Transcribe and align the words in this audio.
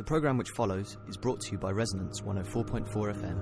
The 0.00 0.04
programme 0.04 0.38
which 0.38 0.48
follows 0.48 0.96
is 1.08 1.18
brought 1.18 1.42
to 1.42 1.52
you 1.52 1.58
by 1.58 1.72
Resonance 1.72 2.22
104.4 2.22 2.88
FM. 2.88 3.36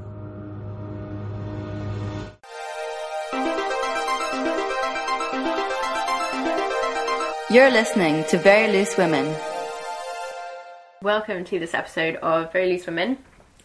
You're 7.48 7.70
listening 7.70 8.24
to 8.24 8.38
Very 8.38 8.72
Loose 8.72 8.98
Women. 8.98 9.36
Welcome 11.00 11.44
to 11.44 11.60
this 11.60 11.74
episode 11.74 12.16
of 12.16 12.52
Very 12.52 12.72
Loose 12.72 12.86
Women. 12.86 13.18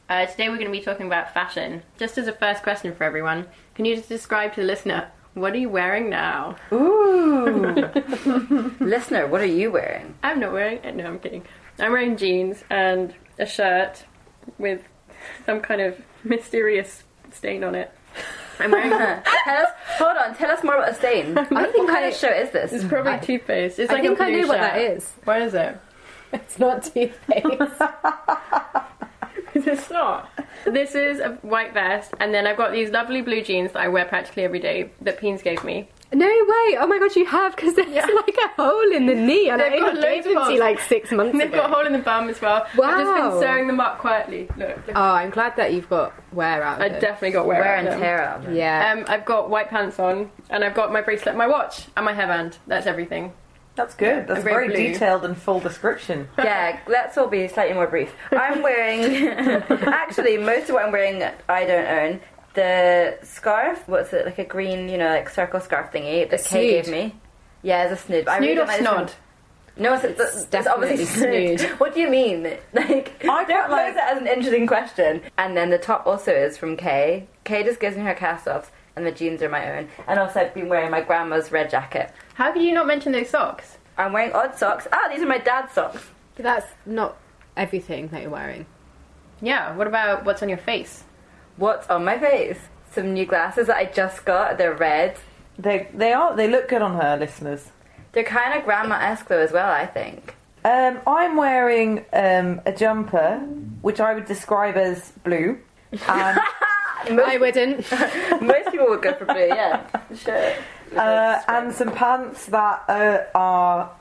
Uh, 0.07 0.28
today 0.28 0.50
we're 0.50 0.57
going 0.57 0.71
to 0.71 0.71
be 0.71 0.82
talking 0.82 1.07
about 1.07 1.34
fashion. 1.34 1.82
Just 1.98 2.20
as 2.20 2.28
a 2.28 2.34
first 2.34 2.62
question 2.62 2.94
for 2.94 3.05
everyone, 3.05 3.48
can 3.73 3.86
you 3.86 3.96
just 3.96 4.07
describe 4.07 4.54
to 4.54 4.62
the 4.62 4.68
listener 4.68 5.10
what 5.34 5.54
are 5.54 5.57
you 5.57 5.70
wearing 5.70 6.12
now? 6.12 6.57
Ooh. 6.71 7.73
Listener, 8.80 9.25
what 9.25 9.41
are 9.41 9.46
you 9.46 9.71
wearing? 9.71 10.14
I'm 10.21 10.39
not 10.39 10.54
wearing. 10.54 10.80
No, 10.96 11.07
I'm 11.07 11.18
kidding. 11.18 11.44
I'm 11.79 11.91
wearing 11.91 12.17
jeans 12.17 12.63
and 12.69 13.13
a 13.39 13.45
shirt 13.45 14.04
with 14.57 14.81
some 15.45 15.61
kind 15.61 15.81
of 15.81 16.01
mysterious 16.23 17.04
stain 17.31 17.64
on 17.64 17.75
it. 17.75 17.91
I'm 18.59 18.71
wearing. 18.71 18.89
tell 18.91 19.65
us, 19.65 19.69
hold 19.97 20.17
on, 20.17 20.36
tell 20.36 20.51
us 20.51 20.64
more 20.64 20.75
about 20.75 20.89
the 20.89 20.95
stain. 20.95 21.37
I 21.37 21.43
think 21.45 21.78
what 21.78 21.89
kind 21.89 22.05
of 22.05 22.14
show 22.14 22.29
is 22.29 22.51
this? 22.51 22.71
It's 22.71 22.83
probably 22.86 23.19
toothpaste. 23.25 23.79
It's 23.79 23.91
I 23.91 23.95
like 23.95 24.04
think 24.04 24.19
a 24.19 24.23
I 24.23 24.29
blue 24.31 24.41
know 24.41 24.47
what 24.47 24.59
shirt. 24.59 24.73
that 24.73 24.81
is. 24.81 25.11
What 25.23 25.41
is 25.41 25.54
it? 25.54 25.79
It's 26.33 26.57
not 26.57 26.83
toothpaste. 26.83 27.45
it's 29.53 29.89
not. 29.92 30.31
This 30.65 30.95
is 30.95 31.19
a 31.19 31.33
white 31.43 31.73
vest, 31.73 32.11
and 32.19 32.33
then 32.33 32.47
I've 32.47 32.58
got 32.58 32.72
these 32.72 32.89
lovely 32.89 33.22
blue 33.22 33.44
jeans 33.44 33.73
that 33.73 33.83
I 33.83 33.88
wear 33.88 34.05
practically 34.05 34.44
every 34.44 34.59
day 34.59 34.89
that 35.02 35.19
Peens 35.19 35.44
gave 35.44 35.64
me. 35.64 35.89
No 36.13 36.25
way! 36.27 36.77
Oh 36.80 36.88
my 36.88 36.99
god, 36.99 37.16
you 37.16 37.25
have 37.25 37.55
because 37.55 37.73
there's 37.75 37.89
Yeah. 37.89 38.05
like 38.05 38.35
a 38.44 38.47
hole 38.61 38.91
in 38.94 39.05
the 39.05 39.16
knee, 39.16 39.49
and 39.49 39.59
They've 39.59 39.73
I 39.73 39.80
got 39.80 39.89
only 39.89 40.02
loads 40.02 40.05
gave 40.05 40.17
of 40.19 40.23
them 40.25 40.33
to 40.36 40.39
holes. 40.49 40.59
like 40.59 40.80
six 40.81 41.11
months 41.17 41.31
And 41.31 41.41
they've 41.41 41.49
ago. 41.49 41.58
got 41.61 41.69
a 41.72 41.73
hole 41.73 41.86
in 41.86 41.94
the 41.94 41.99
bum 41.99 42.30
as 42.30 42.39
well. 42.41 42.66
I've 42.66 42.75
just 42.75 43.13
been 43.16 43.41
sewing 43.41 43.67
them 43.67 43.80
up 43.80 43.99
quietly. 43.99 44.47
Look, 44.58 44.77
look. 44.88 44.95
Oh, 44.95 45.02
I'm 45.02 45.30
glad 45.30 45.55
that 45.58 45.73
you've 45.73 45.89
got 45.89 46.14
wear 46.33 46.64
out. 46.64 46.81
I 46.81 46.86
it. 46.88 47.00
definitely 47.02 47.31
got 47.31 47.45
wear, 47.47 47.61
Wear 47.61 47.75
out 47.78 47.86
and 47.88 48.00
tear 48.02 48.22
out. 48.22 48.45
of. 48.45 48.53
Yeah. 48.53 48.94
Um, 48.94 49.05
I've 49.08 49.25
got 49.25 49.50
white 49.50 49.70
pants 49.70 50.00
on, 50.00 50.30
and 50.50 50.64
I've 50.64 50.75
got 50.75 50.92
my 50.94 51.02
bracelet, 51.02 51.36
my 51.36 51.47
watch, 51.47 51.88
and 51.97 52.05
my 52.05 52.14
hairband. 52.14 52.58
That's 52.67 52.86
everything. 52.88 53.33
That's 53.75 53.95
good. 53.95 54.27
That's 54.27 54.42
a 54.42 54.44
very 54.44 54.67
very 54.67 54.83
blue. 54.89 54.94
detailed 54.94 55.25
and 55.25 55.36
full 55.36 55.59
description. 55.59 56.27
Yeah, 56.38 56.77
let's 56.88 57.17
all 57.17 57.25
be 57.27 57.48
slightly 57.48 57.73
more 57.73 57.88
brief. 57.88 58.14
I'm 58.31 58.61
wearing, 58.61 59.25
actually, 59.70 60.38
most 60.38 60.70
of 60.70 60.75
what 60.75 60.86
I'm 60.86 60.92
wearing 60.92 61.23
I 61.50 61.66
don't 61.66 61.88
own. 61.88 62.22
The 62.54 63.18
scarf, 63.23 63.88
what's 63.88 64.14
it, 64.14 64.26
like 64.26 64.38
a 64.40 64.44
green, 64.46 64.88
you 64.90 64.98
know, 64.98 65.08
like 65.09 65.30
circle 65.30 65.59
scarf 65.59 65.92
thingy 65.92 66.30
that 66.30 66.44
Kay 66.44 66.82
snood. 66.82 66.86
gave 66.86 66.88
me. 66.90 67.16
Yeah, 67.64 67.86
it's 67.90 68.02
a 68.02 68.06
snood. 68.06 68.26
but 68.26 68.32
I 68.34 68.38
Snood 68.38 68.48
really 68.50 68.62
or 68.62 68.66
like 68.66 68.80
snod? 68.82 68.95
one. 68.95 69.10
No, 69.76 69.94
it's, 69.95 70.04
it's, 70.04 70.20
it's, 70.20 70.45
definitely 70.45 70.90
obviously 70.92 71.06
snood. 71.06 71.60
snood. 71.60 71.72
What 71.80 71.95
do 71.95 72.02
you 72.02 72.10
mean? 72.10 72.44
Like, 72.73 73.23
I 73.28 73.44
don't 73.45 73.72
like- 73.72 73.88
pose 73.94 73.95
it 73.95 74.04
as 74.04 74.18
an 74.22 74.28
interesting 74.28 74.68
question. 74.68 75.22
And 75.38 75.58
then 75.58 75.72
the 75.72 75.80
top 75.80 76.06
also 76.06 76.32
is 76.32 76.58
from 76.58 76.78
Kay. 76.78 77.28
Kay 77.44 77.64
just 77.64 77.80
gives 77.80 77.98
me 77.98 78.04
her 78.04 78.14
cast-offs, 78.14 78.70
and 78.95 79.04
the 79.06 79.12
jeans 79.12 79.42
are 79.42 79.50
my 79.50 79.78
own. 79.80 79.88
And 80.08 80.20
also, 80.20 80.42
I've 80.42 80.54
been 80.54 80.70
wearing 80.70 80.92
my 80.92 81.02
grandma's 81.02 81.52
red 81.52 81.72
jacket. 81.72 82.12
How 82.36 82.52
could 82.52 82.62
you 82.62 82.72
not 82.73 82.86
mention 82.86 83.12
those 83.14 83.30
socks? 83.30 83.80
I'm 83.98 84.14
wearing 84.14 84.32
odd 84.34 84.56
socks. 84.56 84.88
Ah, 84.92 85.08
these 85.12 85.23
are 85.23 85.28
my 85.28 85.40
dad's 85.40 85.73
socks. 85.73 86.06
That's 86.36 86.67
not 86.86 87.17
everything 87.58 88.10
that 88.10 88.22
you're 88.22 88.30
wearing. 88.32 88.67
Yeah. 89.42 89.76
What 89.76 89.88
about 89.88 90.23
what's 90.26 90.44
on 90.44 90.50
your 90.50 90.58
face? 90.60 91.04
What's 91.58 91.90
on 91.90 92.06
my 92.06 92.18
face? 92.18 92.59
Some 92.92 93.14
new 93.14 93.26
glasses 93.26 93.68
that 93.68 93.78
I 93.78 93.86
just 93.86 94.26
got. 94.26 94.58
They're 94.58 94.73
red. 94.76 95.18
They 95.58 95.88
they 95.94 96.14
are 96.14 96.36
they 96.36 96.48
look 96.48 96.68
good 96.68 96.82
on 96.82 97.00
her, 97.00 97.18
listeners. 97.18 97.72
They're 98.12 98.23
kind 98.23 98.58
of 98.58 98.66
grandma-esque 98.66 99.28
though 99.28 99.40
as 99.40 99.52
well, 99.52 99.72
I 99.72 99.86
think. 99.86 100.36
Um, 100.66 101.00
I'm 101.06 101.36
wearing 101.36 102.06
um, 102.14 102.62
a 102.66 102.72
jumper, 102.72 103.40
which 103.82 104.00
I 104.00 104.14
would 104.14 104.26
describe 104.26 104.78
as 104.78 105.12
blue, 105.23 105.60
and 105.92 106.40
I 107.20 107.38
wouldn't. 107.40 107.92
Most 108.42 108.72
people 108.72 108.88
would 108.90 109.02
go 109.02 109.14
for 109.16 109.26
blue, 109.26 109.48
yeah. 109.48 109.86
Sure. 110.16 110.54
uh, 110.95 111.42
and 111.50 111.73
some 111.73 111.92
pants 111.92 112.45
that 112.45 112.83
uh, 112.88 113.23
are 113.36 113.92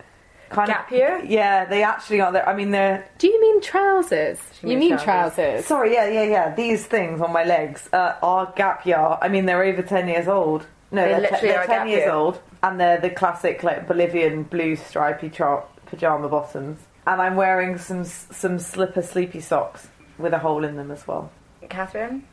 kind 0.52 0.68
Gap 0.68 0.90
of 0.90 0.96
here? 0.96 1.22
Yeah, 1.24 1.64
they 1.64 1.82
actually 1.82 2.20
are. 2.20 2.32
There. 2.32 2.48
I 2.48 2.54
mean, 2.54 2.70
they're 2.70 3.08
Do 3.18 3.26
you 3.28 3.40
mean 3.40 3.60
trousers? 3.60 4.38
You 4.62 4.68
means 4.68 4.80
mean 4.80 4.98
trousers. 4.98 5.34
trousers? 5.34 5.66
sorry. 5.66 5.92
Yeah, 5.94 6.08
yeah, 6.08 6.24
yeah. 6.24 6.54
These 6.54 6.86
things 6.86 7.20
on 7.20 7.32
my 7.32 7.44
legs 7.44 7.88
uh, 7.92 8.14
are 8.22 8.52
Gap 8.56 8.86
year. 8.86 9.16
I 9.20 9.28
mean, 9.28 9.46
they're 9.46 9.62
over 9.64 9.82
ten 9.82 10.08
years 10.08 10.28
old. 10.28 10.66
No, 10.90 11.02
They 11.04 11.10
they're, 11.12 11.20
literally 11.20 11.48
they're 11.48 11.60
are 11.60 11.66
ten 11.66 11.88
years 11.88 12.00
year. 12.00 12.10
old, 12.12 12.40
and 12.62 12.78
they're 12.78 13.00
the 13.00 13.10
classic 13.10 13.62
like 13.62 13.88
Bolivian 13.88 14.42
blue 14.44 14.76
stripy 14.76 15.30
chop 15.30 15.68
pajama 15.86 16.28
bottoms. 16.28 16.78
And 17.06 17.20
I'm 17.20 17.34
wearing 17.36 17.78
some 17.78 18.04
some 18.04 18.58
slipper 18.58 19.02
sleepy 19.02 19.40
socks 19.40 19.88
with 20.18 20.32
a 20.32 20.38
hole 20.38 20.64
in 20.64 20.76
them 20.76 20.90
as 20.90 21.06
well. 21.06 21.30
Catherine? 21.68 22.24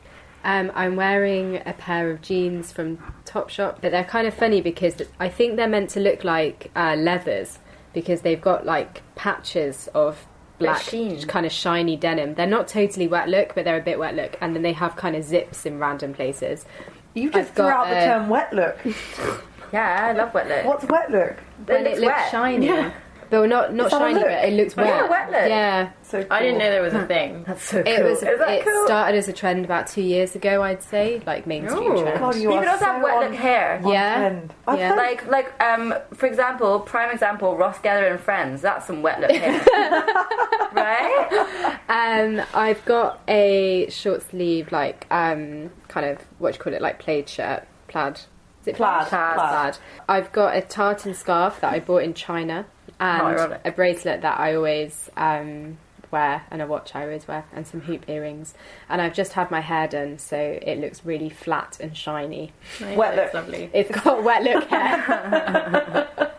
Um, 0.43 0.71
I'm 0.73 0.95
wearing 0.95 1.57
a 1.65 1.73
pair 1.73 2.09
of 2.11 2.21
jeans 2.21 2.71
from 2.71 2.97
Topshop, 3.25 3.79
but 3.81 3.91
they're 3.91 4.05
kind 4.05 4.25
of 4.25 4.33
funny 4.33 4.61
because 4.61 4.95
I 5.19 5.27
think 5.27 5.57
they're 5.57 5.67
meant 5.67 5.89
to 5.91 5.99
look 5.99 6.23
like 6.23 6.71
uh, 6.77 6.95
leathers 6.97 7.59
because 7.93 8.21
they've 8.21 8.41
got 8.41 8.65
like 8.65 9.01
patches 9.15 9.89
of 9.93 10.25
black, 10.59 10.81
sheen. 10.81 11.21
kind 11.23 11.45
of 11.45 11.51
shiny 11.51 11.95
denim. 11.95 12.35
They're 12.35 12.45
not 12.47 12.67
totally 12.67 13.07
wet 13.07 13.29
look, 13.29 13.55
but 13.55 13.65
they're 13.65 13.77
a 13.77 13.81
bit 13.81 13.97
wet 13.99 14.15
look, 14.15 14.37
and 14.41 14.55
then 14.55 14.61
they 14.63 14.73
have 14.73 14.95
kind 14.95 15.15
of 15.15 15.23
zips 15.23 15.65
in 15.65 15.79
random 15.79 16.13
places. 16.13 16.65
You 17.13 17.31
just 17.31 17.49
I've 17.49 17.55
threw 17.55 17.65
got 17.65 17.87
out 17.87 17.89
the 17.89 17.97
a- 17.97 18.05
term 18.05 18.29
wet 18.29 18.53
look. 18.53 18.77
Yeah, 19.71 20.07
I 20.07 20.13
love 20.13 20.33
wet 20.33 20.47
look. 20.47 20.65
What's 20.65 20.85
wet 20.85 21.11
look? 21.11 21.35
when 21.67 21.83
looks 21.83 21.97
it 21.97 22.01
looks 22.01 22.13
wet. 22.15 22.31
shiny. 22.31 22.65
Yeah. 22.65 22.91
But 23.29 23.47
not 23.47 23.73
not 23.75 23.87
It's 23.87 23.95
shiny, 23.95 24.15
look. 24.15 24.23
but 24.23 24.31
it 24.45 24.53
looks 24.53 24.73
Oh, 24.77 24.83
yeah, 24.83 25.07
wet. 25.07 25.29
wet. 25.31 25.49
Yeah, 25.49 25.89
So 26.01 26.25
I 26.31 26.41
didn't 26.41 26.57
know 26.57 26.69
there 26.71 26.81
was 26.81 26.95
a 26.95 27.05
thing. 27.05 27.43
That's 27.45 27.63
so 27.63 27.83
cool. 27.83 27.93
it 27.93 28.03
was. 28.03 28.23
Is 28.23 28.39
that 28.39 28.49
It 28.49 28.65
cool? 28.65 28.85
started 28.87 29.17
as 29.17 29.27
a 29.27 29.33
trend 29.33 29.65
about 29.65 29.85
two 29.87 30.01
years 30.01 30.35
ago, 30.35 30.63
I'd 30.63 30.81
say, 30.81 31.21
like 31.27 31.45
mainstream 31.45 31.91
Oh, 31.91 32.01
trend. 32.01 32.19
God, 32.19 32.35
you, 32.35 32.41
You 32.41 32.51
are 32.53 32.59
can 32.61 32.69
also 32.69 32.79
so 32.85 32.91
have 32.91 33.03
wet 33.03 33.13
on, 33.13 33.23
look 33.25 33.33
hair. 33.35 33.81
on 33.83 33.91
Yeah. 33.93 34.15
trend. 34.17 34.53
Yeah. 34.67 34.89
heard- 34.89 34.97
Like, 34.97 35.27
like, 35.27 35.63
um, 35.63 35.93
for 36.13 36.25
example, 36.25 36.79
prime 36.79 37.11
example, 37.11 37.55
Ross 37.55 37.77
Geller 37.79 38.09
and 38.09 38.19
Friends. 38.19 38.61
That's 38.61 38.87
some 38.87 39.01
wet 39.03 39.19
look 39.21 39.31
hair, 39.31 39.61
right? 40.73 41.79
Um, 41.89 42.41
I've 42.53 42.83
got 42.85 43.21
a 43.27 43.87
short 43.89 44.23
sleeve, 44.29 44.71
like 44.71 45.05
um, 45.11 45.71
kind 45.87 46.05
of 46.05 46.19
what 46.39 46.51
do 46.53 46.57
you 46.57 46.63
call 46.63 46.73
it, 46.73 46.81
like 46.81 46.99
plaid 46.99 47.29
shirt, 47.29 47.67
plaid. 47.87 48.21
Is 48.61 48.67
it 48.67 48.75
Plaid, 48.75 49.07
plaid. 49.07 49.35
Plaid. 49.35 49.77
I've 50.09 50.31
got 50.33 50.55
a 50.55 50.61
tartan 50.61 51.13
scarf 51.13 51.61
that 51.61 51.71
I 51.73 51.79
bought 51.79 52.03
in 52.03 52.13
China, 52.13 52.65
and 52.99 53.21
ironic. 53.21 53.61
a 53.65 53.71
bracelet 53.71 54.21
that 54.21 54.39
I 54.39 54.55
always 54.55 55.09
um, 55.17 55.77
wear, 56.11 56.43
and 56.51 56.61
a 56.61 56.67
watch 56.67 56.95
I 56.95 57.03
always 57.03 57.27
wear, 57.27 57.45
and 57.53 57.65
some 57.67 57.81
hoop 57.81 58.07
earrings. 58.09 58.53
And 58.89 59.01
I've 59.01 59.13
just 59.13 59.33
had 59.33 59.51
my 59.51 59.61
hair 59.61 59.87
done, 59.87 60.17
so 60.17 60.37
it 60.37 60.79
looks 60.79 61.05
really 61.05 61.29
flat 61.29 61.77
and 61.79 61.95
shiny. 61.95 62.53
Wet 62.81 63.15
That's 63.15 63.33
look. 63.33 63.43
lovely. 63.45 63.69
It's 63.73 63.91
got 63.91 64.23
wet 64.23 64.43
look 64.43 64.63
hair. 64.65 66.07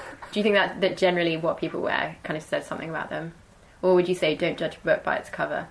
Do 0.32 0.38
you 0.38 0.44
think 0.44 0.54
that 0.54 0.80
that 0.80 0.96
generally 0.96 1.36
what 1.36 1.58
people 1.58 1.80
wear 1.80 2.16
kind 2.22 2.36
of 2.36 2.42
says 2.42 2.66
something 2.66 2.88
about 2.88 3.10
them, 3.10 3.34
or 3.82 3.94
would 3.94 4.08
you 4.08 4.14
say 4.14 4.34
don't 4.34 4.58
judge 4.58 4.76
a 4.76 4.80
book 4.80 5.02
by 5.02 5.16
its 5.16 5.28
cover? 5.30 5.68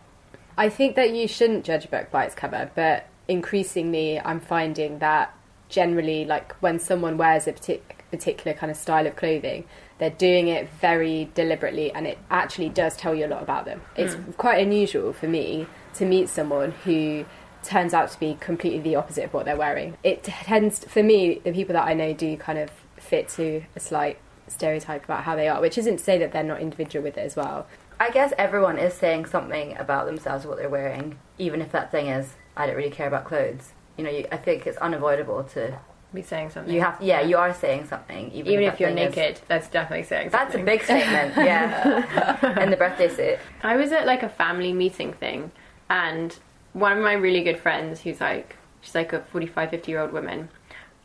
I 0.58 0.68
think 0.70 0.96
that 0.98 1.12
you 1.16 1.28
shouldn't 1.28 1.64
judge 1.64 1.86
a 1.86 1.88
book 1.88 2.12
by 2.12 2.26
its 2.26 2.36
cover, 2.36 2.70
but 2.76 3.06
increasingly 3.30 4.20
I'm 4.20 4.42
finding 4.42 5.00
that 5.00 5.34
generally, 5.70 6.26
like 6.26 6.54
when 6.62 6.80
someone 6.80 7.18
wears 7.18 7.48
a 7.48 7.54
partic- 7.54 7.82
particular 8.12 8.58
kind 8.58 8.70
of 8.70 8.76
style 8.78 9.08
of 9.08 9.16
clothing, 9.16 9.64
they're 10.00 10.10
doing 10.10 10.48
it 10.48 10.70
very 10.82 11.30
deliberately 11.36 11.92
and 11.92 12.08
it 12.08 12.18
actually 12.32 12.70
does 12.70 12.98
tell 12.98 13.14
you 13.14 13.26
a 13.26 13.28
lot 13.28 13.44
about 13.44 13.66
them. 13.66 13.82
It's 13.96 14.16
hmm. 14.16 14.32
quite 14.32 14.66
unusual 14.66 15.14
for 15.14 15.28
me 15.28 15.68
to 15.96 16.06
meet 16.06 16.30
someone 16.30 16.72
who 16.72 17.26
turns 17.64 17.94
out 17.94 18.10
to 18.12 18.20
be 18.20 18.38
completely 18.40 18.80
the 18.80 18.96
opposite 18.96 19.26
of 19.26 19.34
what 19.34 19.46
they're 19.46 19.58
wearing. 19.58 19.98
It 20.04 20.24
tends, 20.24 20.86
for 20.86 21.04
me, 21.04 21.42
the 21.44 21.52
people 21.52 21.74
that 21.74 21.86
I 21.86 21.94
know 21.94 22.14
do 22.14 22.36
kind 22.38 22.58
of 22.58 22.72
fit 22.98 23.28
to 23.30 23.64
a 23.76 23.80
slight 23.80 24.18
stereotype 24.48 25.04
about 25.04 25.24
how 25.24 25.36
they 25.36 25.48
are, 25.48 25.62
which 25.62 25.78
isn't 25.78 25.98
to 25.98 26.04
say 26.04 26.18
that 26.18 26.32
they're 26.32 26.44
not 26.44 26.62
individual 26.62 27.04
with 27.04 27.18
it 27.18 27.22
as 27.22 27.36
well. 27.36 27.68
I 28.00 28.12
guess 28.12 28.32
everyone 28.38 28.78
is 28.78 28.94
saying 28.94 29.26
something 29.26 29.78
about 29.78 30.06
themselves, 30.06 30.46
what 30.46 30.58
they're 30.58 30.70
wearing, 30.70 31.20
even 31.38 31.62
if 31.62 31.72
that 31.74 31.92
thing 31.92 32.08
is, 32.08 32.36
I 32.56 32.66
don't 32.66 32.78
really 32.78 32.90
care 32.90 33.08
about 33.08 33.26
clothes. 33.26 33.74
You 33.98 34.06
know, 34.06 34.10
you, 34.10 34.26
I 34.32 34.38
think 34.38 34.66
it's 34.66 34.78
unavoidable 34.78 35.44
to. 35.44 35.80
Be 36.14 36.24
saying 36.24 36.50
something. 36.50 36.74
You 36.74 36.82
have, 36.82 37.00
yeah, 37.02 37.22
you 37.22 37.38
are 37.38 37.54
saying 37.54 37.86
something, 37.86 38.32
even, 38.32 38.52
Even 38.52 38.66
if, 38.66 38.80
you're 38.80 38.90
thing 38.90 38.98
is- 38.98 39.16
naked, 39.16 39.42
that's 39.48 39.68
definitely 39.68 40.06
saying 40.06 40.30
That's 40.30 40.56
a 40.56 40.64
big 40.64 40.82
statement, 40.82 41.36
yeah. 41.36 42.38
and 42.60 42.74
the 42.74 42.78
birthday 42.78 43.10
suit. 43.10 43.40
I 43.62 43.76
was 43.76 43.92
at 43.92 44.08
like 44.08 44.24
a 44.24 44.30
family 44.30 44.74
meeting 44.74 45.14
thing, 45.14 45.52
and 45.88 46.36
one 46.74 46.94
of 46.98 47.04
my 47.04 47.14
really 47.14 47.44
good 47.44 47.60
friends, 47.60 48.02
who's 48.02 48.20
like, 48.20 48.56
she's 48.82 48.96
like 48.96 49.14
a 49.14 49.22
45, 49.22 49.70
50 49.70 49.92
year 49.92 50.02
old 50.02 50.12
woman, 50.12 50.50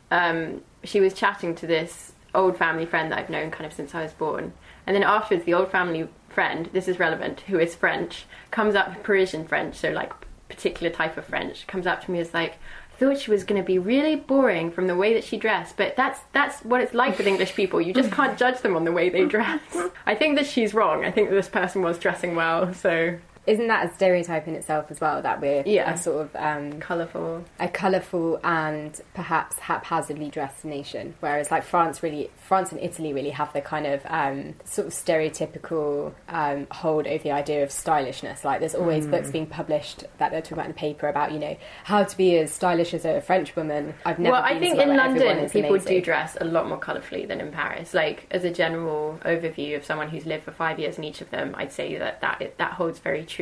um, 0.09 0.61
she 0.83 0.99
was 0.99 1.13
chatting 1.13 1.53
to 1.55 1.67
this 1.67 2.13
old 2.33 2.57
family 2.57 2.85
friend 2.85 3.11
that 3.11 3.19
I've 3.19 3.29
known 3.29 3.51
kind 3.51 3.65
of 3.65 3.73
since 3.73 3.93
I 3.95 4.01
was 4.03 4.13
born. 4.13 4.53
And 4.87 4.95
then 4.95 5.03
afterwards, 5.03 5.45
the 5.45 5.53
old 5.53 5.71
family 5.71 6.07
friend, 6.29 6.69
this 6.73 6.87
is 6.87 6.99
relevant, 6.99 7.41
who 7.41 7.59
is 7.59 7.75
French, 7.75 8.25
comes 8.51 8.75
up, 8.75 9.03
Parisian 9.03 9.47
French, 9.47 9.75
so 9.75 9.91
like 9.91 10.13
particular 10.49 10.91
type 10.91 11.17
of 11.17 11.25
French, 11.25 11.65
comes 11.67 11.87
up 11.87 12.03
to 12.05 12.11
me 12.11 12.19
as 12.19 12.33
like, 12.33 12.57
thought 12.97 13.19
she 13.19 13.31
was 13.31 13.43
going 13.43 13.61
to 13.61 13.65
be 13.65 13.77
really 13.77 14.15
boring 14.15 14.71
from 14.71 14.87
the 14.87 14.95
way 14.95 15.13
that 15.13 15.23
she 15.23 15.37
dressed, 15.37 15.77
but 15.77 15.95
that's 15.95 16.19
that's 16.33 16.63
what 16.63 16.81
it's 16.81 16.93
like 16.93 17.17
with 17.17 17.27
English 17.27 17.55
people. 17.55 17.81
You 17.81 17.93
just 17.93 18.11
can't 18.11 18.37
judge 18.37 18.61
them 18.61 18.75
on 18.75 18.85
the 18.85 18.91
way 18.91 19.09
they 19.09 19.25
dress. 19.25 19.59
I 20.05 20.15
think 20.15 20.37
that 20.37 20.45
she's 20.45 20.73
wrong. 20.73 21.05
I 21.05 21.11
think 21.11 21.29
that 21.29 21.35
this 21.35 21.49
person 21.49 21.81
was 21.81 21.97
dressing 21.97 22.35
well, 22.35 22.73
so 22.73 23.17
Isn't 23.47 23.67
that 23.67 23.89
a 23.89 23.93
stereotype 23.93 24.47
in 24.47 24.55
itself 24.55 24.89
as 24.89 24.99
well? 24.99 25.21
That 25.21 25.41
we're 25.41 25.63
Yeah. 25.65 25.93
a 25.93 25.97
sort 25.97 26.21
of 26.25 26.35
um, 26.35 26.79
colourful. 26.79 27.43
a 27.59 27.67
colourful 27.67 28.39
and 28.43 28.99
perhaps 29.13 29.59
haphazardly 29.59 30.29
dressed 30.29 30.65
nation, 30.65 31.13
whereas 31.19 31.51
like 31.51 31.63
France 31.63 32.01
really, 32.01 32.31
France 32.37 32.71
and 32.71 32.81
Italy 32.81 33.13
really 33.13 33.29
have 33.29 33.53
the 33.53 33.61
kind 33.61 33.85
of 33.85 34.01
um, 34.07 34.55
sort 34.63 34.87
of 34.87 34.93
stereotypical 34.93 36.13
um, 36.29 36.67
hold 36.71 37.07
over 37.07 37.23
the 37.23 37.31
idea 37.31 37.63
of 37.63 37.71
stylishness. 37.71 38.43
Like 38.43 38.59
there's 38.59 38.75
always 38.75 39.05
books 39.05 39.31
being 39.31 39.45
published 39.47 40.03
that 40.17 40.31
they're 40.31 40.41
talking 40.41 40.53
about 40.57 40.65
in 40.67 40.71
the 40.71 40.77
paper 40.79 41.07
about 41.07 41.31
you 41.31 41.39
know 41.39 41.55
how 41.83 42.03
to 42.03 42.17
be 42.17 42.37
as 42.37 42.51
stylish 42.51 42.93
as 42.93 43.05
a 43.05 43.21
French 43.21 43.55
woman. 43.55 43.93
I've 44.05 44.19
never. 44.19 44.33
well, 44.33 44.43
I 44.43 44.57
think 44.59 44.77
somewhere 44.77 44.91
in 44.91 44.97
London 44.97 45.49
people 45.49 45.71
amazing. 45.75 45.93
do 45.93 46.01
dress 46.01 46.37
a 46.41 46.45
lot 46.45 46.67
more 46.67 46.77
colourfully 46.79 47.25
than 47.25 47.39
in 47.41 47.51
Paris. 47.51 47.93
Like 47.93 48.27
as 48.31 48.43
a 48.43 48.51
general 48.51 49.19
overview 49.25 49.75
of 49.75 49.85
someone 49.85 50.09
who's 50.09 50.25
lived 50.25 50.43
for 50.45 50.51
five 50.51 50.79
years 50.79 50.97
in 50.97 51.03
each 51.03 51.21
of 51.21 51.29
them, 51.29 51.53
I'd 51.57 51.71
say 51.71 51.97
that 51.97 52.21
that 52.21 52.53
that 52.57 52.73
holds 52.73 52.99
very 52.99 53.23
true. 53.23 53.34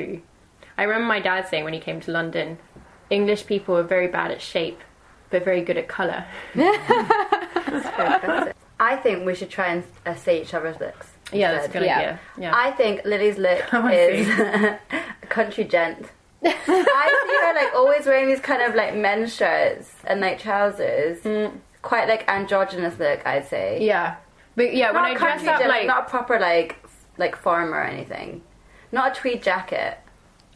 I 0.78 0.84
remember 0.84 1.06
my 1.08 1.20
dad 1.20 1.48
saying 1.48 1.64
when 1.64 1.74
he 1.74 1.80
came 1.80 2.00
to 2.02 2.12
London, 2.12 2.58
English 3.10 3.46
people 3.46 3.78
are 3.78 3.84
very 3.84 4.08
bad 4.08 4.32
at 4.32 4.42
shape, 4.42 4.82
but 5.30 5.44
very 5.46 5.62
good 5.62 5.78
at 5.78 5.88
colour. 5.88 6.26
I 8.80 8.98
think 9.02 9.26
we 9.26 9.36
should 9.36 9.50
try 9.50 9.68
and 9.68 9.84
uh, 10.06 10.16
say 10.16 10.42
each 10.42 10.54
other's 10.54 10.80
looks. 10.80 11.08
Yeah, 11.32 11.52
that's 11.54 11.68
a 11.68 11.72
good 11.72 11.84
Yeah. 11.84 11.98
idea. 11.98 12.20
Yeah. 12.38 12.52
I 12.56 12.72
think 12.72 13.06
Lily's 13.06 13.38
look 13.38 13.62
Oh, 13.74 13.88
I 13.88 13.94
is 13.94 15.30
country 15.30 15.64
gent. 15.64 16.08
I 16.44 16.52
see 16.52 17.48
her 17.48 17.54
like 17.56 17.74
always 17.74 18.06
wearing 18.06 18.28
these 18.28 18.42
kind 18.42 18.62
of 18.62 18.76
like 18.76 18.96
men's 18.96 19.34
shirts 19.36 19.92
and 20.06 20.20
like 20.22 20.40
trousers. 20.40 21.20
Quite 21.82 22.08
like 22.08 22.28
androgynous 22.30 23.00
look, 23.00 23.26
I'd 23.26 23.48
say. 23.48 23.80
Mm. 23.82 23.86
yeah, 23.86 24.16
but 24.56 24.74
yeah, 24.76 24.88
when 24.92 25.04
not 25.04 25.12
I 25.12 25.14
dress 25.16 25.32
country 25.44 25.50
up 25.50 25.60
gent, 25.60 25.70
like 25.70 25.88
not 25.88 26.08
a 26.08 26.10
proper 26.10 26.40
like 26.40 26.78
like 27.18 27.36
farmer 27.36 27.78
or 27.78 27.84
anything. 27.84 28.42
Not 28.94 29.18
a 29.18 29.20
tweed 29.20 29.42
jacket. 29.42 29.98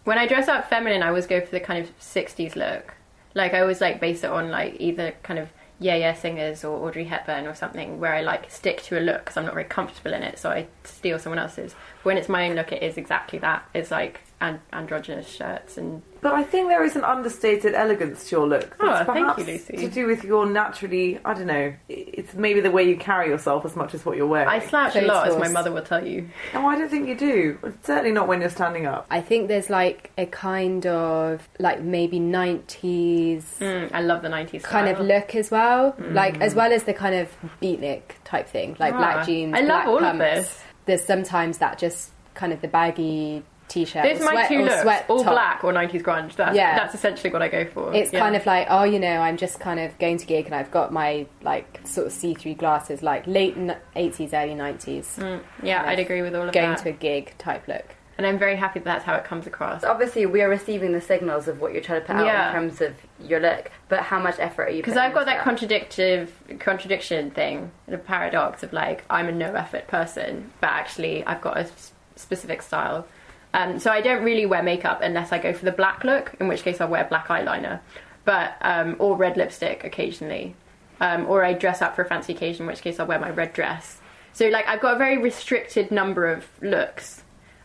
When 0.04 0.20
I 0.20 0.28
dress 0.28 0.48
up 0.48 0.70
feminine, 0.70 1.02
I 1.02 1.08
always 1.08 1.26
go 1.26 1.42
for 1.42 1.50
the 1.50 1.60
kind 1.60 1.84
of 1.84 2.00
60s 2.00 2.56
look. 2.56 2.94
Like, 3.34 3.56
I 3.56 3.62
always 3.62 3.82
like 3.82 4.00
base 4.00 4.24
it 4.24 4.30
on 4.30 4.52
like 4.52 4.78
either 4.80 5.16
kind 5.24 5.40
of 5.40 5.50
yeah 5.80 5.96
yeah 5.96 6.14
singers 6.14 6.64
or 6.64 6.88
Audrey 6.88 7.06
Hepburn 7.06 7.46
or 7.46 7.54
something 7.54 8.00
where 8.00 8.14
I 8.14 8.22
like 8.22 8.50
stick 8.50 8.82
to 8.84 8.98
a 8.98 9.02
look 9.02 9.26
because 9.26 9.38
I'm 9.38 9.46
not 9.46 9.56
very 9.56 9.66
comfortable 9.66 10.14
in 10.14 10.22
it, 10.22 10.38
so 10.38 10.52
I 10.52 10.68
steal 10.84 11.18
someone 11.18 11.40
else's. 11.40 11.74
When 12.04 12.16
it's 12.16 12.30
my 12.30 12.48
own 12.48 12.56
look, 12.56 12.72
it 12.72 12.84
is 12.84 12.96
exactly 12.96 13.40
that. 13.40 13.68
It's 13.74 13.90
like 13.90 14.22
and- 14.40 14.60
androgynous 14.72 15.28
shirts 15.28 15.78
and 15.78 16.02
But 16.22 16.34
I 16.34 16.44
think 16.44 16.68
there 16.68 16.84
is 16.84 16.96
an 16.96 17.04
understated 17.04 17.74
elegance 17.76 18.30
to 18.30 18.36
your 18.38 18.48
look. 18.48 18.76
Oh, 18.80 18.86
That's 18.88 19.06
thank 19.06 19.18
you, 19.20 19.24
perhaps 19.44 19.48
Lucy. 19.70 19.78
To 19.78 19.90
do 19.90 20.08
with 20.08 20.24
your 20.24 20.46
naturally, 20.48 21.20
I 21.26 21.34
don't 21.34 21.48
know. 21.48 21.74
It's 21.90 22.34
maybe 22.34 22.60
the 22.60 22.72
way 22.72 22.84
you 22.84 22.98
carry 22.98 23.30
yourself 23.30 23.66
as 23.66 23.76
much 23.76 23.94
as 23.94 24.06
what 24.06 24.18
you're 24.18 24.28
wearing. 24.28 24.48
I 24.48 24.60
slouch 24.60 24.96
a 24.96 25.02
lot, 25.02 25.28
as 25.28 25.34
my 25.36 25.42
horse. 25.46 25.52
mother 25.54 25.72
will 25.72 25.84
tell 25.84 26.06
you. 26.06 26.30
No, 26.54 26.68
I 26.68 26.76
don't 26.78 26.90
think 26.90 27.08
you 27.08 27.16
do. 27.16 27.58
Certainly 27.84 28.12
not 28.12 28.28
when 28.28 28.42
you're 28.42 28.50
standing 28.50 28.86
up. 28.88 29.06
I 29.10 29.22
think 29.22 29.48
there's 29.48 29.70
like 29.70 30.12
a 30.18 30.26
kind 30.26 30.86
of 30.88 31.48
like 31.60 31.82
maybe 31.82 32.20
90s 32.20 33.44
Mm, 33.60 33.92
I 33.94 34.02
love 34.02 34.22
the 34.22 34.30
90s 34.30 34.64
kind 34.64 34.88
of 34.88 35.00
look 35.00 35.36
as 35.36 35.50
well, 35.52 35.96
like 36.12 36.40
as 36.42 36.56
well 36.56 36.72
as 36.74 36.84
the 36.84 36.94
kind 36.94 37.16
of 37.16 37.36
beatnik 37.62 38.02
type 38.24 38.48
thing, 38.48 38.76
like 38.80 38.94
Ah, 38.94 38.98
black 38.98 39.26
jeans. 39.26 39.54
I 39.56 39.62
love 39.62 39.68
black 39.84 39.88
all 39.88 39.98
of 39.98 40.02
pumps. 40.04 40.20
this. 40.20 40.64
There's 40.86 41.04
sometimes 41.06 41.58
that 41.60 41.78
just 41.78 42.12
kind 42.34 42.54
of 42.54 42.62
the 42.62 42.68
baggy 42.68 43.44
t-shirt. 43.68 44.04
There's 44.04 44.20
my 44.22 44.32
sweat, 44.32 44.48
two 44.50 44.60
or 44.60 44.64
looks, 44.64 44.82
sweat 44.82 45.06
all 45.10 45.24
top. 45.24 45.34
black 45.34 45.64
or 45.64 45.74
90s 45.74 46.02
grunge. 46.02 46.36
That's, 46.36 46.56
Yeah. 46.56 46.76
that's 46.78 46.96
essentially 46.96 47.32
what 47.32 47.42
I 47.42 47.48
go 47.50 47.66
for. 47.66 47.94
It's 47.94 48.14
Yeah. 48.14 48.20
kind 48.20 48.36
of 48.36 48.46
like, 48.46 48.68
oh, 48.70 48.84
you 48.84 49.00
know, 49.00 49.20
I'm 49.22 49.38
just 49.38 49.60
kind 49.60 49.80
of 49.80 49.98
going 50.00 50.18
to 50.18 50.26
gig 50.26 50.46
and 50.46 50.56
I've 50.56 50.72
got 50.72 50.92
my 50.94 51.26
like 51.42 51.82
sort 51.84 52.08
of 52.08 52.14
see-through 52.14 52.56
glasses, 52.56 53.04
like 53.04 53.28
late 53.28 53.56
80s, 53.96 54.34
early 54.34 54.56
90s, 54.56 55.18
Mm, 55.20 55.42
yeah, 55.64 55.80
kind 55.80 55.90
I'd 55.92 56.00
agree 56.00 56.22
with 56.22 56.36
all 56.36 56.48
of 56.48 56.54
going 56.54 56.70
that. 56.72 56.84
Going 56.84 56.94
to 56.94 56.98
a 56.98 57.00
gig 57.00 57.34
type 57.38 57.68
look. 57.68 57.96
And 58.18 58.26
I'm 58.26 58.40
very 58.40 58.56
happy 58.56 58.80
that 58.80 58.86
that's 58.86 59.04
how 59.06 59.14
it 59.14 59.26
comes 59.26 59.46
across. 59.46 59.84
Obviously, 59.84 60.26
we 60.26 60.42
are 60.42 60.50
receiving 60.50 60.92
the 60.92 61.02
signals 61.02 61.48
of 61.48 61.62
what 61.62 61.72
you're 61.72 61.84
trying 61.84 62.02
to 62.02 62.08
put 62.08 62.16
out 62.16 62.26
Yeah. 62.26 62.48
in 62.48 62.54
terms 62.54 62.82
of 62.82 62.96
your 63.20 63.40
look. 63.40 63.70
But 63.90 64.00
how 64.00 64.18
much 64.18 64.40
effort 64.40 64.64
are 64.64 64.72
you? 64.72 64.78
Because 64.82 64.98
I've 64.98 65.14
got 65.14 65.28
into 65.28 65.34
that 65.34 65.44
contradictive 65.44 66.30
contradiction 66.60 67.30
thing, 67.30 67.70
the 67.88 68.00
paradox 68.00 68.64
of 68.64 68.74
like 68.74 69.04
I'm 69.10 69.28
a 69.28 69.32
no 69.32 69.54
effort 69.54 69.88
person, 69.88 70.52
but 70.62 70.72
actually 70.72 71.24
I've 71.28 71.42
got 71.42 71.58
a 71.58 71.68
specific 72.16 72.64
style. 72.64 73.06
Um, 73.54 73.80
so 73.80 73.92
I 73.92 74.02
don't 74.02 74.24
really 74.24 74.46
wear 74.46 74.62
makeup 74.62 75.02
unless 75.02 75.32
I 75.32 75.40
go 75.40 75.54
for 75.54 75.66
the 75.66 75.72
black 75.72 76.04
look, 76.04 76.34
in 76.40 76.48
which 76.48 76.64
case 76.64 76.82
I'll 76.82 76.90
wear 76.90 77.06
black 77.06 77.28
eyeliner, 77.28 77.80
but 78.26 78.56
um, 78.62 78.96
or 79.00 79.16
red 79.16 79.38
lipstick 79.38 79.84
occasionally, 79.84 80.56
um, 81.00 81.26
or 81.28 81.44
I 81.44 81.54
dress 81.54 81.82
up 81.82 81.96
for 81.96 82.02
a 82.02 82.06
fancy 82.06 82.34
occasion, 82.34 82.64
in 82.64 82.68
which 82.68 82.82
case 82.82 83.00
I'll 83.00 83.08
wear 83.08 83.20
my 83.20 83.30
red 83.30 83.54
dress. 83.54 84.00
So 84.34 84.48
like 84.50 84.68
I've 84.68 84.82
got 84.82 84.96
a 84.96 84.98
very 84.98 85.18
restricted 85.18 85.92
number 85.92 86.28
of 86.28 86.46
looks. 86.62 87.24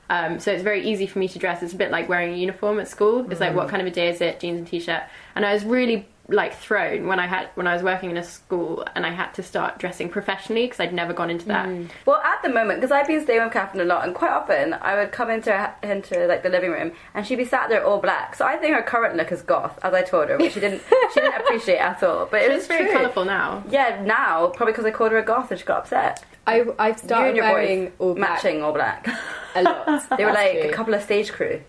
Um, 0.08 0.38
so 0.40 0.52
it's 0.52 0.62
very 0.62 0.87
easy 0.87 1.06
for 1.06 1.19
me 1.19 1.29
to 1.29 1.38
dress. 1.38 1.62
It's 1.62 1.73
a 1.73 1.76
bit 1.76 1.90
like 1.90 2.08
wearing 2.08 2.34
a 2.34 2.37
uniform 2.37 2.79
at 2.81 2.88
school. 2.88 3.31
It's 3.31 3.40
like, 3.40 3.55
what 3.55 3.69
kind 3.69 3.81
of 3.81 3.88
a 3.88 3.90
day 3.90 4.08
is 4.08 4.20
it? 4.20 4.40
Jeans 4.40 4.58
and 4.58 4.67
t-shirt. 4.67 5.02
And 5.34 5.46
I 5.46 5.55
was 5.55 5.64
really 5.64 6.06
like 6.28 6.54
thrown 6.54 7.06
when 7.06 7.19
I 7.19 7.26
had 7.26 7.48
when 7.54 7.66
I 7.66 7.74
was 7.74 7.82
working 7.82 8.10
in 8.10 8.16
a 8.16 8.22
school 8.22 8.86
and 8.94 9.04
I 9.04 9.10
had 9.10 9.32
to 9.32 9.42
start 9.42 9.78
dressing 9.78 10.08
professionally 10.08 10.66
because 10.66 10.80
I'd 10.80 10.94
never 10.94 11.12
gone 11.12 11.30
into 11.30 11.46
that. 11.46 11.66
Mm. 11.66 11.90
Well, 12.06 12.20
at 12.22 12.42
the 12.42 12.48
moment, 12.48 12.80
because 12.80 12.92
I've 12.92 13.06
been 13.06 13.22
staying 13.22 13.42
with 13.42 13.52
Catherine 13.52 13.82
a 13.82 13.84
lot, 13.84 14.04
and 14.04 14.14
quite 14.14 14.30
often 14.30 14.74
I 14.74 14.96
would 14.96 15.12
come 15.12 15.30
into 15.30 15.52
her, 15.52 15.74
into 15.82 16.26
like 16.26 16.42
the 16.42 16.48
living 16.48 16.70
room, 16.70 16.92
and 17.14 17.26
she'd 17.26 17.36
be 17.36 17.44
sat 17.44 17.69
there 17.69 17.84
all 17.84 18.00
black. 18.00 18.36
So 18.36 18.46
I 18.46 18.56
think 18.56 18.74
her 18.74 18.82
current 18.82 19.16
look 19.16 19.32
is 19.32 19.42
goth, 19.42 19.78
as 19.82 19.92
I 19.94 20.02
told 20.02 20.28
her, 20.28 20.38
but 20.38 20.52
she 20.52 20.60
didn't 20.60 20.82
she 21.12 21.20
didn't 21.20 21.40
appreciate 21.42 21.78
at 21.78 22.02
all. 22.02 22.26
But 22.26 22.42
it 22.42 22.50
was 22.50 22.58
It's 22.58 22.69
very 22.69 22.92
colourful 22.92 23.24
now. 23.24 23.64
Yeah, 23.69 24.02
now 24.04 24.48
probably 24.48 24.72
because 24.72 24.86
I 24.86 24.90
called 24.90 25.12
her 25.12 25.19
a 25.19 25.24
goth 25.24 25.50
and 25.50 25.58
she 25.58 25.66
got 25.66 25.80
upset. 25.80 26.24
I, 26.46 26.64
I've 26.78 26.96
you 26.96 27.08
started 27.08 27.28
and 27.28 27.36
your 27.36 27.46
wearing 27.46 27.92
all 27.98 28.14
black 28.14 28.30
matching 28.30 28.62
all 28.62 28.72
black. 28.72 29.08
a 29.54 29.62
lot. 29.62 30.16
They 30.16 30.24
were 30.24 30.32
like 30.32 30.60
true. 30.60 30.70
a 30.70 30.72
couple 30.72 30.94
of 30.94 31.02
stage 31.02 31.32
crew. 31.32 31.60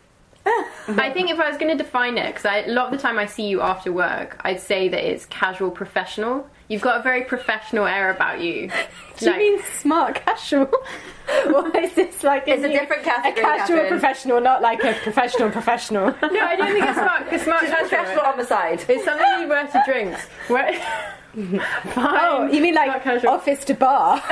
I 0.45 1.09
think 1.13 1.29
if 1.29 1.39
I 1.39 1.47
was 1.49 1.57
going 1.57 1.75
to 1.75 1.81
define 1.81 2.17
it, 2.17 2.35
because 2.35 2.45
a 2.45 2.69
lot 2.71 2.87
of 2.87 2.91
the 2.91 2.97
time 2.97 3.17
I 3.17 3.25
see 3.25 3.47
you 3.47 3.61
after 3.61 3.91
work, 3.93 4.37
I'd 4.41 4.59
say 4.59 4.89
that 4.89 5.03
it's 5.09 5.25
casual 5.27 5.71
professional. 5.71 6.47
You've 6.67 6.81
got 6.81 6.99
a 6.99 7.03
very 7.03 7.23
professional 7.23 7.85
air 7.85 8.09
about 8.09 8.41
you. 8.41 8.69
Do 9.17 9.31
you 9.31 9.37
mean 9.37 9.63
smart 9.63 10.15
casual? 10.25 10.69
or 11.53 11.77
is 11.77 11.93
this 11.93 12.23
like 12.23 12.47
It's 12.47 12.63
a 12.63 12.67
new- 12.67 12.79
different 12.79 13.03
a 13.03 13.05
category, 13.05 13.41
casual 13.45 13.67
Catherine. 13.77 13.89
professional, 13.89 14.41
not 14.41 14.61
like 14.61 14.83
a 14.83 14.93
professional 15.03 15.49
professional? 15.49 16.07
No, 16.21 16.39
I 16.39 16.55
don't 16.55 16.73
think 16.73 16.85
it's 16.85 16.97
smart. 16.97 17.23
It's 17.31 17.43
smart 17.43 17.61
She's 17.61 17.69
casual. 17.69 17.87
professional 17.89 18.25
on 18.25 18.37
the 18.37 18.45
side. 18.45 18.83
It's 18.89 19.05
something 19.05 19.41
you 19.41 19.47
wear 19.47 19.67
to 19.67 19.83
drinks. 19.85 20.25
Where... 20.47 20.73
Oh, 21.95 22.49
you 22.51 22.61
mean 22.61 22.75
like 22.75 23.05
office 23.25 23.65
to 23.65 23.73
bar? 23.73 24.21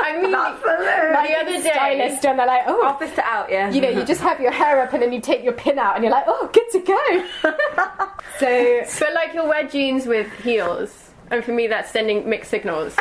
I 0.00 0.18
mean, 0.20 0.30
like 0.32 0.60
the 0.62 1.36
other 1.38 1.62
day- 1.62 1.70
stylist, 1.70 2.24
and 2.24 2.38
they're 2.38 2.46
like, 2.46 2.62
oh, 2.66 2.84
Office 2.86 3.14
to 3.14 3.24
out, 3.24 3.50
yeah. 3.50 3.70
you 3.70 3.80
know, 3.80 3.88
you 3.88 4.04
just 4.04 4.20
have 4.20 4.40
your 4.40 4.52
hair 4.52 4.80
up 4.82 4.92
and 4.92 5.02
then 5.02 5.12
you 5.12 5.20
take 5.20 5.42
your 5.42 5.52
pin 5.52 5.78
out 5.78 5.94
and 5.94 6.04
you're 6.04 6.12
like, 6.12 6.24
oh, 6.26 6.50
good 6.52 6.70
to 6.72 6.80
go. 6.80 7.26
so 8.38 8.84
but 9.04 9.14
like 9.14 9.34
you'll 9.34 9.48
wear 9.48 9.66
jeans 9.66 10.06
with 10.06 10.30
heels, 10.42 11.10
and 11.30 11.44
for 11.44 11.52
me 11.52 11.66
that's 11.66 11.90
sending 11.90 12.28
mixed 12.28 12.50
signals. 12.50 12.96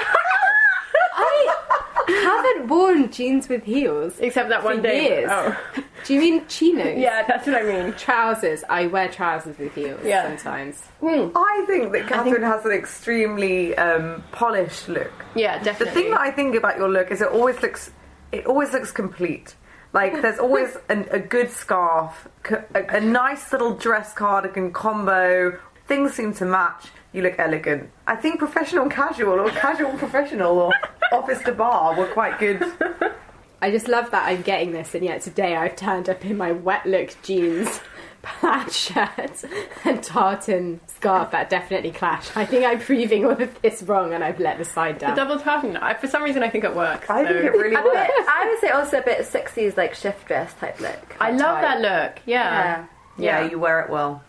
I 2.08 2.54
haven't 2.56 2.70
worn 2.70 3.12
jeans 3.12 3.50
with 3.50 3.64
heels. 3.64 4.18
Except 4.20 4.50
that 4.50 4.64
one 4.64 4.82
day. 4.82 5.04
years. 5.08 5.30
Oh, 5.32 5.58
Do 6.06 6.14
you 6.14 6.20
mean 6.22 6.48
chinos? 6.48 6.98
yeah, 6.98 7.24
that's 7.28 7.46
what 7.48 7.56
I 7.58 7.64
mean. 7.64 7.94
Trousers. 7.94 8.64
I 8.70 8.88
wear 8.88 9.10
trousers 9.10 9.58
with 9.58 9.74
heels 9.76 10.00
Yeah. 10.06 10.24
sometimes. 10.38 10.82
I 11.02 11.64
think 11.68 11.92
that 11.92 12.08
Catherine 12.08 12.44
has 12.44 12.64
an 12.66 12.72
extremely 12.72 13.76
um, 13.78 14.24
polished 14.32 14.88
look. 14.88 15.12
Yeah, 15.36 15.62
definitely. 15.62 15.86
The 15.86 15.92
thing 16.02 16.12
that 16.12 16.22
I 16.22 16.32
think 16.32 16.56
about 16.56 16.78
your 16.78 16.90
look 16.90 17.12
is 17.12 17.22
it 17.22 17.28
always 17.30 17.62
looks 17.62 17.92
it 18.32 18.46
always 18.46 18.72
looks 18.74 18.92
complete. 18.92 19.56
Like 19.94 20.14
there's 20.22 20.40
always 20.40 20.78
an, 20.90 21.08
a 21.12 21.20
good 21.20 21.50
scarf, 21.52 22.28
a, 22.74 22.98
a 22.98 23.02
nice 23.02 23.52
little 23.52 23.74
dress 23.76 24.14
cardigan 24.14 24.72
combo. 24.72 25.60
Things 25.88 26.14
seem 26.14 26.34
to 26.36 26.46
match. 26.46 26.88
You 27.14 27.24
look 27.24 27.36
elegant. 27.40 27.90
I 28.06 28.16
think 28.16 28.40
professional 28.40 28.84
and 28.84 28.92
casual, 28.92 29.40
or 29.40 29.50
casual 29.50 29.90
and 29.92 30.00
professional, 30.00 30.60
or 30.60 30.74
office 31.12 31.42
to 31.44 31.52
bar 31.54 31.96
were 31.98 32.08
quite 32.08 32.38
good. 32.40 32.62
I 33.62 33.72
just 33.72 33.88
love 33.88 34.12
that 34.12 34.28
I'm 34.28 34.42
getting 34.44 34.72
this, 34.72 34.94
and 34.94 35.04
yet 35.04 35.22
today 35.22 35.56
I've 35.56 35.76
turned 35.76 36.10
up 36.10 36.24
in 36.26 36.38
my 36.38 36.52
wet 36.52 36.86
look 36.86 37.16
jeans, 37.24 37.80
plaid 38.22 38.72
shirt, 38.72 39.44
and 39.84 40.04
tartan 40.04 40.80
scarf 40.86 41.32
that 41.32 41.50
definitely 41.50 41.92
clash. 41.92 42.30
I 42.36 42.46
think 42.46 42.66
I'm 42.66 42.80
proving 42.80 43.26
all 43.26 43.32
of 43.32 43.62
this 43.64 43.82
wrong, 43.84 44.14
and 44.14 44.24
I've 44.24 44.40
let 44.40 44.60
the 44.60 44.66
side 44.66 45.00
down. 45.00 45.12
the 45.12 45.16
down. 45.16 45.28
double 45.30 45.42
tartan. 45.44 45.76
I, 45.78 45.96
for 45.96 46.06
some 46.08 46.22
reason, 46.24 46.44
I 46.44 46.50
think 46.52 46.66
it 46.66 46.76
works. 46.76 47.10
I 47.10 47.24
so- 47.26 47.34
think 47.34 47.46
it 47.46 47.52
really 47.54 47.74
A 47.74 47.82
bit, 47.82 47.94
works. 47.94 48.12
I 48.30 48.48
would 48.48 48.60
say 48.60 48.70
also 48.70 49.00
a 49.00 49.02
bit 49.02 49.20
60s 49.22 49.76
like 49.76 49.96
shift 49.96 50.28
dress 50.28 50.54
type 50.56 50.80
look. 50.80 51.16
I 51.20 51.32
love 51.32 51.60
type. 51.60 51.62
that 51.62 51.82
look. 51.82 52.22
Yeah. 52.28 52.86
Yeah. 53.18 53.42
Yeah, 53.42 53.50
you 53.50 53.58
wear 53.58 53.80
it 53.80 53.90
well. 53.90 54.22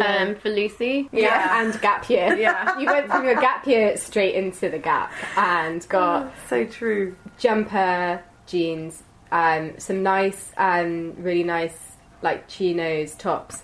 Um, 0.00 0.34
for 0.36 0.48
Lucy. 0.50 1.08
yeah, 1.12 1.62
and 1.62 1.80
gap 1.80 2.08
year. 2.10 2.36
Yeah. 2.36 2.78
you 2.78 2.86
went 2.86 3.08
from 3.08 3.24
your 3.24 3.36
gap 3.36 3.66
year 3.66 3.96
straight 3.96 4.34
into 4.34 4.68
the 4.68 4.78
gap, 4.78 5.12
and 5.36 5.86
got 5.88 6.32
So 6.48 6.64
true. 6.64 7.16
jumper 7.38 8.22
jeans, 8.46 9.02
um, 9.32 9.72
some 9.78 10.02
nice, 10.02 10.52
um, 10.56 11.14
really 11.18 11.44
nice 11.44 11.76
like 12.22 12.48
chinos, 12.48 13.14
tops, 13.14 13.62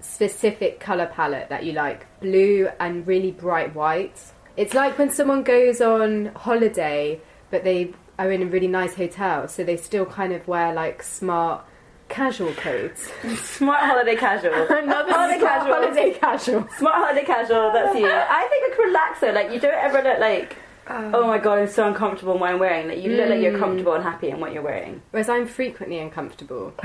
specific 0.00 0.80
color 0.80 1.06
palette 1.06 1.48
that 1.48 1.64
you 1.64 1.72
like 1.72 2.06
blue 2.20 2.68
and 2.80 3.06
really 3.06 3.30
bright 3.30 3.74
white. 3.74 4.20
It's 4.56 4.74
like 4.74 4.98
when 4.98 5.10
someone 5.10 5.42
goes 5.42 5.80
on 5.80 6.26
holiday, 6.36 7.20
but 7.50 7.64
they 7.64 7.92
are 8.18 8.30
in 8.30 8.42
a 8.42 8.46
really 8.46 8.68
nice 8.68 8.94
hotel, 8.94 9.48
so 9.48 9.64
they 9.64 9.76
still 9.76 10.06
kind 10.06 10.32
of 10.32 10.46
wear 10.48 10.72
like 10.72 11.02
smart 11.02 11.64
casual 12.08 12.52
coats. 12.54 13.10
Smart 13.42 13.80
holiday 13.80 14.16
casual. 14.16 14.52
Another 14.70 15.12
holiday 15.12 15.38
smart 15.38 15.52
casual. 15.52 15.74
holiday 15.74 16.12
casual. 16.18 16.68
Smart 16.78 16.94
holiday 16.94 17.24
casual. 17.24 17.72
That's 17.72 17.98
you. 17.98 18.06
I 18.08 18.46
think 18.50 18.74
a 18.74 18.82
relaxer. 18.82 19.34
Like 19.34 19.52
you 19.52 19.60
don't 19.60 19.74
ever 19.74 20.02
look 20.02 20.18
like. 20.18 20.56
Oh 20.88 21.26
my 21.26 21.38
god, 21.38 21.58
I'm 21.58 21.68
so 21.68 21.88
uncomfortable 21.88 22.34
in 22.34 22.40
what 22.40 22.50
I'm 22.50 22.60
wearing. 22.60 22.88
Like 22.88 22.98
you 22.98 23.16
look 23.16 23.28
like 23.28 23.40
you're 23.40 23.54
mm. 23.54 23.58
comfortable 23.58 23.94
and 23.94 24.04
happy 24.04 24.28
in 24.28 24.38
what 24.38 24.52
you're 24.52 24.62
wearing. 24.62 25.02
Whereas 25.10 25.28
I'm 25.28 25.46
frequently 25.46 25.98
uncomfortable. 25.98 26.74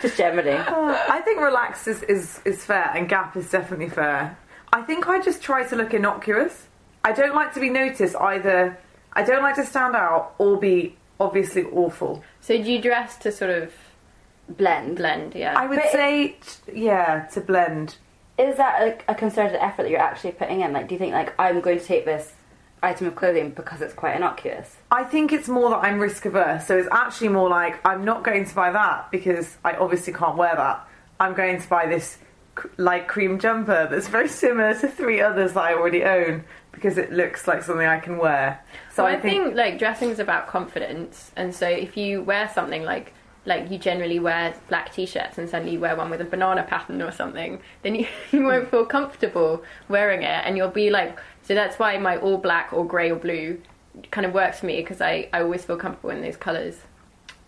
Just 0.00 0.16
generally. 0.16 0.52
I 0.56 1.20
think 1.24 1.40
relaxed 1.40 1.88
is, 1.88 2.02
is, 2.04 2.40
is 2.44 2.64
fair 2.64 2.92
and 2.94 3.08
gap 3.08 3.36
is 3.36 3.50
definitely 3.50 3.88
fair. 3.88 4.38
I 4.72 4.82
think 4.82 5.08
I 5.08 5.20
just 5.20 5.42
try 5.42 5.64
to 5.66 5.76
look 5.76 5.92
innocuous. 5.92 6.68
I 7.04 7.12
don't 7.12 7.34
like 7.34 7.52
to 7.54 7.60
be 7.60 7.68
noticed 7.68 8.14
either. 8.16 8.78
I 9.12 9.24
don't 9.24 9.42
like 9.42 9.56
to 9.56 9.66
stand 9.66 9.96
out 9.96 10.34
or 10.38 10.56
be 10.56 10.96
obviously 11.20 11.64
awful. 11.64 12.24
So 12.40 12.56
do 12.56 12.70
you 12.72 12.80
dress 12.80 13.16
to 13.18 13.30
sort 13.32 13.50
of 13.50 13.72
Blend. 14.48 14.96
blend? 14.96 15.34
Yeah. 15.36 15.54
I 15.56 15.66
would 15.66 15.76
But 15.76 15.84
it- 15.86 15.92
say, 15.92 16.36
yeah, 16.72 17.26
to 17.32 17.40
blend. 17.40 17.96
Is 18.38 18.56
that 18.56 18.80
like 18.82 19.04
a 19.06 19.14
concerted 19.14 19.56
effort 19.60 19.82
that 19.84 19.90
you're 19.90 20.00
actually 20.00 20.32
putting 20.32 20.62
in? 20.62 20.72
Like, 20.72 20.88
do 20.88 20.94
you 20.94 20.98
think 20.98 21.12
like 21.12 21.32
I'm 21.38 21.60
going 21.60 21.78
to 21.78 21.84
take 21.84 22.04
this 22.06 22.32
item 22.82 23.06
of 23.06 23.14
clothing 23.14 23.50
because 23.50 23.82
it's 23.82 23.92
quite 23.94 24.16
innocuous? 24.16 24.76
I 24.90 25.04
think 25.04 25.32
it's 25.32 25.46
more 25.48 25.68
that 25.70 25.76
I'm 25.84 26.00
risk 26.00 26.24
averse. 26.24 26.66
So 26.66 26.76
it's 26.78 26.88
actually 26.90 27.28
more 27.28 27.48
like 27.50 27.78
I'm 27.86 28.04
not 28.04 28.24
going 28.24 28.46
to 28.46 28.54
buy 28.54 28.72
that 28.72 29.10
because 29.12 29.56
I 29.64 29.74
obviously 29.74 30.14
can't 30.14 30.36
wear 30.38 30.56
that. 30.56 30.88
I'm 31.20 31.34
going 31.34 31.60
to 31.60 31.68
buy 31.68 31.86
this 31.86 32.12
c- 32.12 32.18
light 32.76 33.08
cream 33.08 33.38
jumper 33.38 33.88
that's 33.90 34.08
very 34.08 34.28
similar 34.28 34.74
to 34.80 34.88
three 34.88 35.20
others 35.20 35.52
that 35.54 35.60
I 35.62 35.74
already 35.74 36.04
own 36.04 36.44
because 36.72 36.98
it 36.98 37.12
looks 37.12 37.46
like 37.48 37.62
something 37.62 37.86
I 37.86 37.98
can 37.98 38.18
wear. 38.18 38.62
So 38.90 38.96
So 38.96 39.06
I, 39.06 39.12
I 39.12 39.20
think 39.20 39.54
like 39.54 39.78
dressing 39.78 40.10
is 40.10 40.18
about 40.18 40.46
confidence, 40.48 41.32
and 41.36 41.54
so 41.54 41.66
if 41.68 41.96
you 41.96 42.22
wear 42.22 42.48
something 42.54 42.82
like 42.84 43.12
like 43.46 43.70
you 43.70 43.78
generally 43.78 44.18
wear 44.18 44.54
black 44.68 44.92
t-shirts 44.92 45.38
and 45.38 45.48
suddenly 45.48 45.72
you 45.72 45.80
wear 45.80 45.96
one 45.96 46.10
with 46.10 46.20
a 46.20 46.24
banana 46.26 46.62
pattern 46.62 47.00
or 47.00 47.10
something, 47.10 47.58
then 47.82 47.94
you, 47.94 48.06
you 48.32 48.44
won't 48.44 48.70
feel 48.70 48.84
comfortable 48.84 49.62
wearing 49.88 50.22
it, 50.22 50.42
and 50.44 50.56
you'll 50.56 50.68
be 50.68 50.90
like. 50.90 51.18
So 51.42 51.54
that's 51.54 51.78
why 51.78 51.96
my 51.98 52.16
all 52.18 52.36
black 52.38 52.72
or 52.72 52.86
grey 52.86 53.10
or 53.10 53.16
blue 53.16 53.60
kind 54.12 54.24
of 54.26 54.32
works 54.32 54.60
for 54.60 54.66
me 54.66 54.76
because 54.76 55.00
I, 55.00 55.28
I 55.32 55.40
always 55.40 55.64
feel 55.64 55.76
comfortable 55.76 56.10
in 56.10 56.22
those 56.22 56.36
colours 56.36 56.76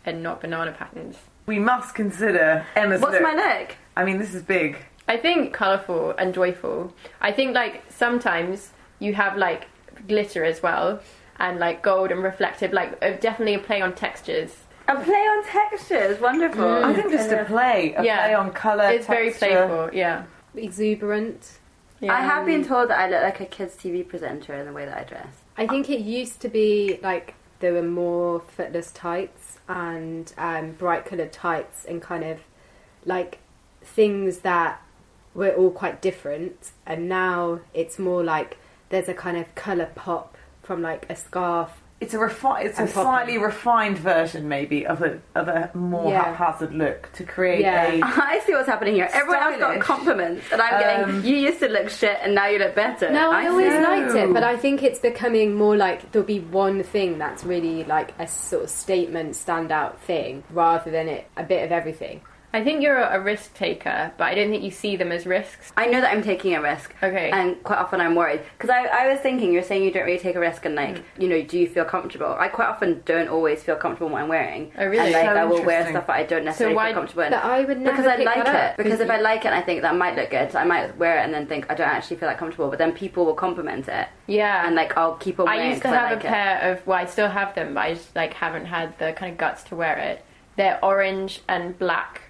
and 0.05 0.23
not 0.25 0.41
banana 0.41 0.73
patterns. 0.73 1.17
we 1.47 1.59
must 1.61 1.95
consider 1.95 2.67
Emma's 2.75 3.01
What's 3.01 3.13
look. 3.15 3.23
my 3.23 3.35
look? 3.35 3.77
I 3.97 4.05
mean, 4.05 4.19
this 4.19 4.35
is 4.35 4.43
big. 4.43 4.79
I 5.09 5.17
think 5.17 5.53
colourful 5.53 6.15
and 6.19 6.33
joyful. 6.35 6.95
I 7.21 7.33
think 7.33 7.55
like 7.55 7.83
sometimes 7.91 8.71
you 8.99 9.15
have 9.15 9.37
like 9.37 9.67
glitter 10.09 10.45
as 10.45 10.63
well 10.63 11.01
and 11.39 11.59
like 11.59 11.83
gold 11.83 12.11
and 12.13 12.23
reflective, 12.23 12.73
like 12.73 12.97
uh, 13.03 13.13
definitely 13.21 13.55
a 13.55 13.59
play 13.59 13.81
on 13.81 13.95
textures. 13.95 14.55
A 14.89 14.95
play 14.97 15.15
on 15.15 15.45
textures. 15.45 16.21
Wonderful. 16.21 16.85
I 16.85 16.93
think 16.95 17.11
just 17.11 17.31
a 17.31 17.45
play, 17.45 17.95
a 17.97 18.03
Yeah. 18.05 18.25
play 18.27 18.35
on 18.35 18.51
colour. 18.53 18.91
it's 18.91 19.07
very 19.07 19.31
playful, 19.33 19.91
yeah. 19.93 20.25
Exuberant. 20.57 21.59
yeah. 22.01 22.13
I 22.15 22.21
have 22.21 22.47
been 22.47 22.65
told 22.65 22.91
that 22.91 22.99
I 22.99 23.09
look 23.09 23.23
like 23.23 23.41
a 23.41 23.47
kids' 23.47 23.75
TV 23.77 24.07
presenter 24.07 24.55
in 24.55 24.67
the 24.67 24.73
way 24.73 24.85
that 24.85 24.97
I 24.99 25.05
dress. 25.05 25.35
I 25.57 25.67
think 25.67 25.89
it 25.91 26.01
used 26.01 26.41
to 26.41 26.49
be 26.49 26.99
like 27.03 27.35
there 27.61 27.73
were 27.73 27.83
more 27.83 28.41
footless 28.41 28.91
tights 28.93 29.59
and 29.69 30.33
um, 30.39 30.73
bright 30.73 31.05
coloured 31.07 31.33
tights 31.33 31.85
and 31.85 32.03
kind 32.03 32.25
of 32.25 32.41
like 33.05 33.39
things 33.83 34.39
that 34.39 34.81
were 35.35 35.51
all 35.51 35.71
quite 35.71 36.01
different. 36.03 36.73
And 36.87 37.09
now 37.09 37.61
it's 37.75 37.99
more 37.99 38.23
like 38.23 38.59
there's 38.91 39.09
a 39.09 39.15
kind 39.15 39.37
of 39.37 39.55
colour 39.55 39.91
pop 39.95 40.37
from 40.63 40.83
like 40.83 41.07
a 41.11 41.17
scarf. 41.17 41.71
It's 42.01 42.15
a 42.15 42.19
refi- 42.19 42.65
It's 42.65 42.81
a 42.81 42.83
And 42.83 42.91
popping. 42.93 43.05
slightly 43.05 43.39
refined 43.39 43.97
version, 43.97 44.49
maybe, 44.49 44.85
of 44.85 45.03
a 45.03 45.21
of 45.37 45.47
a 45.47 45.71
more 45.73 46.11
Yeah. 46.11 46.35
haphazard 46.35 46.75
look 46.75 47.09
to 47.13 47.23
create 47.23 47.61
Yeah. 47.61 47.93
a. 47.93 48.01
I 48.03 48.41
see 48.45 48.53
what's 48.55 48.67
happening 48.69 48.95
here. 48.97 49.09
Everyone 49.13 49.41
else 49.41 49.59
got 49.59 49.79
compliments, 49.81 50.45
and 50.51 50.61
I'm 50.61 50.75
Um, 50.75 50.81
getting. 51.21 51.31
You 51.31 51.37
used 51.37 51.61
to 51.61 51.69
look 51.69 51.89
shit, 51.91 52.19
and 52.21 52.35
now 52.35 52.49
you 52.49 52.59
look 52.59 52.75
better. 52.75 53.09
No, 53.09 53.31
I, 53.31 53.47
always 53.47 53.73
know. 53.73 53.83
liked 53.83 54.17
it, 54.17 54.35
but 54.35 54.43
I 54.43 54.57
think 54.57 54.83
it's 54.83 54.99
becoming 54.99 55.55
more 55.55 55.77
like 55.77 56.11
there'll 56.11 56.27
be 56.27 56.41
one 56.41 56.83
thing 56.83 57.19
that's 57.19 57.45
really 57.45 57.85
like 57.85 58.15
a 58.19 58.27
sort 58.27 58.65
of 58.65 58.71
statement, 58.71 59.35
standout 59.35 59.99
thing, 59.99 60.43
rather 60.51 60.91
than 60.91 61.07
it 61.07 61.29
a 61.37 61.45
bit 61.45 61.63
of 61.65 61.71
everything. 61.71 62.21
I 62.55 62.63
think 62.63 62.83
you're 62.83 62.99
a 62.99 63.19
risk 63.21 63.55
taker, 63.55 64.13
but 64.19 64.25
I 64.25 64.35
don't 64.35 64.51
think 64.51 64.63
you 64.63 64.71
see 64.71 64.97
them 64.97 65.11
as 65.11 65.25
risks. 65.27 65.73
I 65.77 65.87
know 65.87 66.01
that 66.03 66.13
I'm 66.13 66.23
taking 66.23 66.55
a 66.55 66.61
risk. 66.61 66.95
Okay. 67.03 67.31
And 67.31 67.63
quite 67.63 67.79
often 67.79 68.01
I'm 68.01 68.15
worried. 68.15 68.41
Because 68.59 68.69
I, 68.71 68.85
I 68.85 69.09
was 69.09 69.21
thinking, 69.21 69.53
you're 69.53 69.63
saying 69.63 69.83
you 69.85 69.91
don't 69.91 70.05
really 70.05 70.19
take 70.19 70.37
a 70.37 70.41
risk 70.41 70.65
and, 70.67 70.75
like, 70.75 70.97
Mm. 70.97 71.03
you 71.19 71.29
know, 71.29 71.41
do 71.43 71.59
you 71.59 71.67
feel 71.69 71.85
comfortable? 71.85 72.37
I 72.39 72.49
quite 72.49 72.69
often 72.69 73.03
don't 73.07 73.29
always 73.29 73.63
feel 73.63 73.77
comfortable 73.77 74.09
in 74.09 74.13
what 74.13 74.23
I'm 74.23 74.29
wearing. 74.29 74.71
Oh, 74.79 74.85
really? 74.87 74.99
And, 74.99 75.13
like, 75.13 75.25
So 75.27 75.33
I 75.35 75.45
will 75.45 75.63
wear 75.65 75.89
stuff 75.89 76.07
that 76.09 76.17
I 76.17 76.23
don't 76.25 76.45
necessarily 76.45 76.77
why- 76.77 76.89
feel 76.89 76.95
comfortable 76.95 77.23
in. 77.23 77.31
But 77.31 77.45
I 77.45 77.65
would 77.65 77.81
never 77.81 77.97
because 77.97 78.07
I 78.07 78.17
like 78.23 78.45
that 78.45 78.47
it. 78.49 78.71
up. 78.73 78.77
Because 78.77 79.01
if 79.01 79.09
I 79.11 79.19
like 79.21 79.41
it 79.45 79.47
and 79.47 79.55
I 79.55 79.63
think 79.63 79.83
that 79.83 79.97
might 79.97 80.17
look 80.17 80.31
good, 80.31 80.55
I 80.55 80.65
might 80.65 80.97
wear 80.99 81.19
it 81.19 81.25
and 81.25 81.33
then 81.33 81.47
think 81.47 81.67
I 81.71 81.75
don't 81.75 81.89
actually 81.89 82.17
feel 82.17 82.29
that 82.29 82.39
comfortable. 82.39 82.69
But 82.69 82.79
then 82.79 82.93
people 82.93 83.25
will 83.25 83.35
compliment 83.35 83.89
it. 83.89 84.09
Yeah. 84.27 84.67
And, 84.67 84.75
like, 84.75 84.97
I'll 84.99 85.15
keep 85.17 85.41
on 85.41 85.47
wearing 85.47 85.61
I 85.61 85.65
it 85.65 85.69
used 85.71 85.83
to 85.83 85.89
'cause 85.89 85.97
I 85.97 86.01
have 86.01 86.11
like 86.11 86.25
a 86.25 86.27
it. 86.27 86.31
pair 86.31 86.73
of 86.73 86.87
well, 86.87 86.99
I 86.99 87.07
still 87.07 87.29
have 87.29 87.55
them, 87.55 87.75
but 87.75 87.81
I 87.81 87.95
just 87.95 88.15
like 88.15 88.35
haven't 88.35 88.67
had 88.67 88.99
the 88.99 89.13
kind 89.15 89.33
of 89.33 89.39
guts 89.39 89.63
to 89.65 89.77
wear 89.77 89.97
it. 89.97 90.25
They're 90.57 90.79
orange 90.85 91.41
and 91.49 91.79
black 91.79 92.22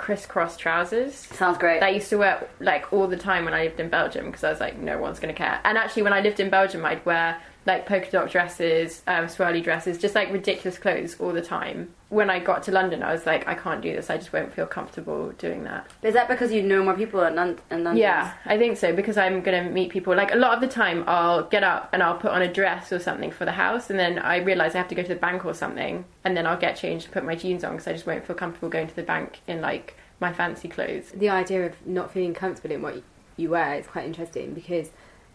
crisscross 0.00 0.56
trousers. 0.56 1.14
Sounds 1.14 1.58
great. 1.58 1.80
that 1.80 1.86
I 1.86 1.90
used 1.90 2.08
to 2.08 2.16
wear 2.16 2.48
like 2.58 2.90
all 2.90 3.06
the 3.06 3.18
time 3.18 3.44
when 3.44 3.52
I 3.52 3.64
lived 3.64 3.78
in 3.80 3.90
Belgium 3.90 4.26
because 4.26 4.42
I 4.42 4.50
was 4.50 4.58
like, 4.58 4.78
no 4.78 4.98
one's 4.98 5.20
gonna 5.20 5.34
care. 5.34 5.60
And 5.62 5.76
actually, 5.76 6.04
when 6.04 6.14
I 6.14 6.20
lived 6.22 6.40
in 6.40 6.48
Belgium, 6.48 6.86
I'd 6.86 7.04
wear 7.04 7.36
like 7.66 7.86
polka 7.86 8.10
dot 8.10 8.30
dresses, 8.30 9.02
um, 9.06 9.26
swirly 9.26 9.62
dresses, 9.62 9.98
just 9.98 10.14
like 10.14 10.32
ridiculous 10.32 10.78
clothes 10.78 11.16
all 11.20 11.32
the 11.32 11.42
time. 11.42 11.92
When 12.08 12.30
I 12.30 12.40
got 12.40 12.62
to 12.64 12.72
London, 12.72 13.02
I 13.02 13.12
was 13.12 13.26
like, 13.26 13.46
I 13.46 13.54
can't 13.54 13.82
do 13.82 13.92
this. 13.94 14.10
I 14.10 14.16
just 14.16 14.32
won't 14.32 14.52
feel 14.52 14.66
comfortable 14.66 15.30
doing 15.32 15.64
that. 15.64 15.86
Is 16.02 16.14
that 16.14 16.26
because 16.28 16.50
you 16.52 16.62
know 16.62 16.82
more 16.82 16.94
people 16.94 17.22
in, 17.22 17.36
Lon- 17.36 17.58
in 17.70 17.84
London? 17.84 17.98
Yeah, 17.98 18.32
I 18.46 18.58
think 18.58 18.78
so 18.78 18.94
because 18.94 19.16
I'm 19.16 19.42
gonna 19.42 19.64
meet 19.70 19.90
people. 19.90 20.16
Like 20.16 20.32
a 20.32 20.36
lot 20.36 20.54
of 20.54 20.60
the 20.60 20.68
time, 20.68 21.04
I'll 21.06 21.44
get 21.44 21.62
up 21.62 21.90
and 21.92 22.02
I'll 22.02 22.16
put 22.16 22.32
on 22.32 22.42
a 22.42 22.52
dress 22.52 22.92
or 22.92 22.98
something 22.98 23.30
for 23.30 23.44
the 23.44 23.52
house, 23.52 23.90
and 23.90 23.98
then 23.98 24.18
I 24.18 24.38
realise 24.38 24.74
I 24.74 24.78
have 24.78 24.88
to 24.88 24.94
go 24.94 25.02
to 25.02 25.08
the 25.08 25.14
bank 25.14 25.44
or 25.44 25.54
something, 25.54 26.04
and 26.24 26.36
then 26.36 26.46
I'll 26.46 26.58
get 26.58 26.76
changed, 26.76 27.04
and 27.06 27.12
put 27.14 27.24
my 27.24 27.36
jeans 27.36 27.62
on 27.62 27.72
because 27.72 27.86
I 27.86 27.92
just 27.92 28.06
won't 28.06 28.26
feel 28.26 28.36
comfortable 28.36 28.68
going 28.70 28.88
to 28.88 28.96
the 28.96 29.02
bank 29.02 29.40
in 29.46 29.60
like 29.60 29.96
my 30.18 30.32
fancy 30.32 30.68
clothes. 30.68 31.10
the 31.12 31.28
idea 31.30 31.66
of 31.66 31.86
not 31.86 32.12
feeling 32.12 32.34
comfortable 32.34 32.74
in 32.74 32.82
what 32.82 33.02
you 33.36 33.48
wear 33.50 33.74
is 33.76 33.86
quite 33.86 34.04
interesting 34.04 34.52
because 34.52 34.90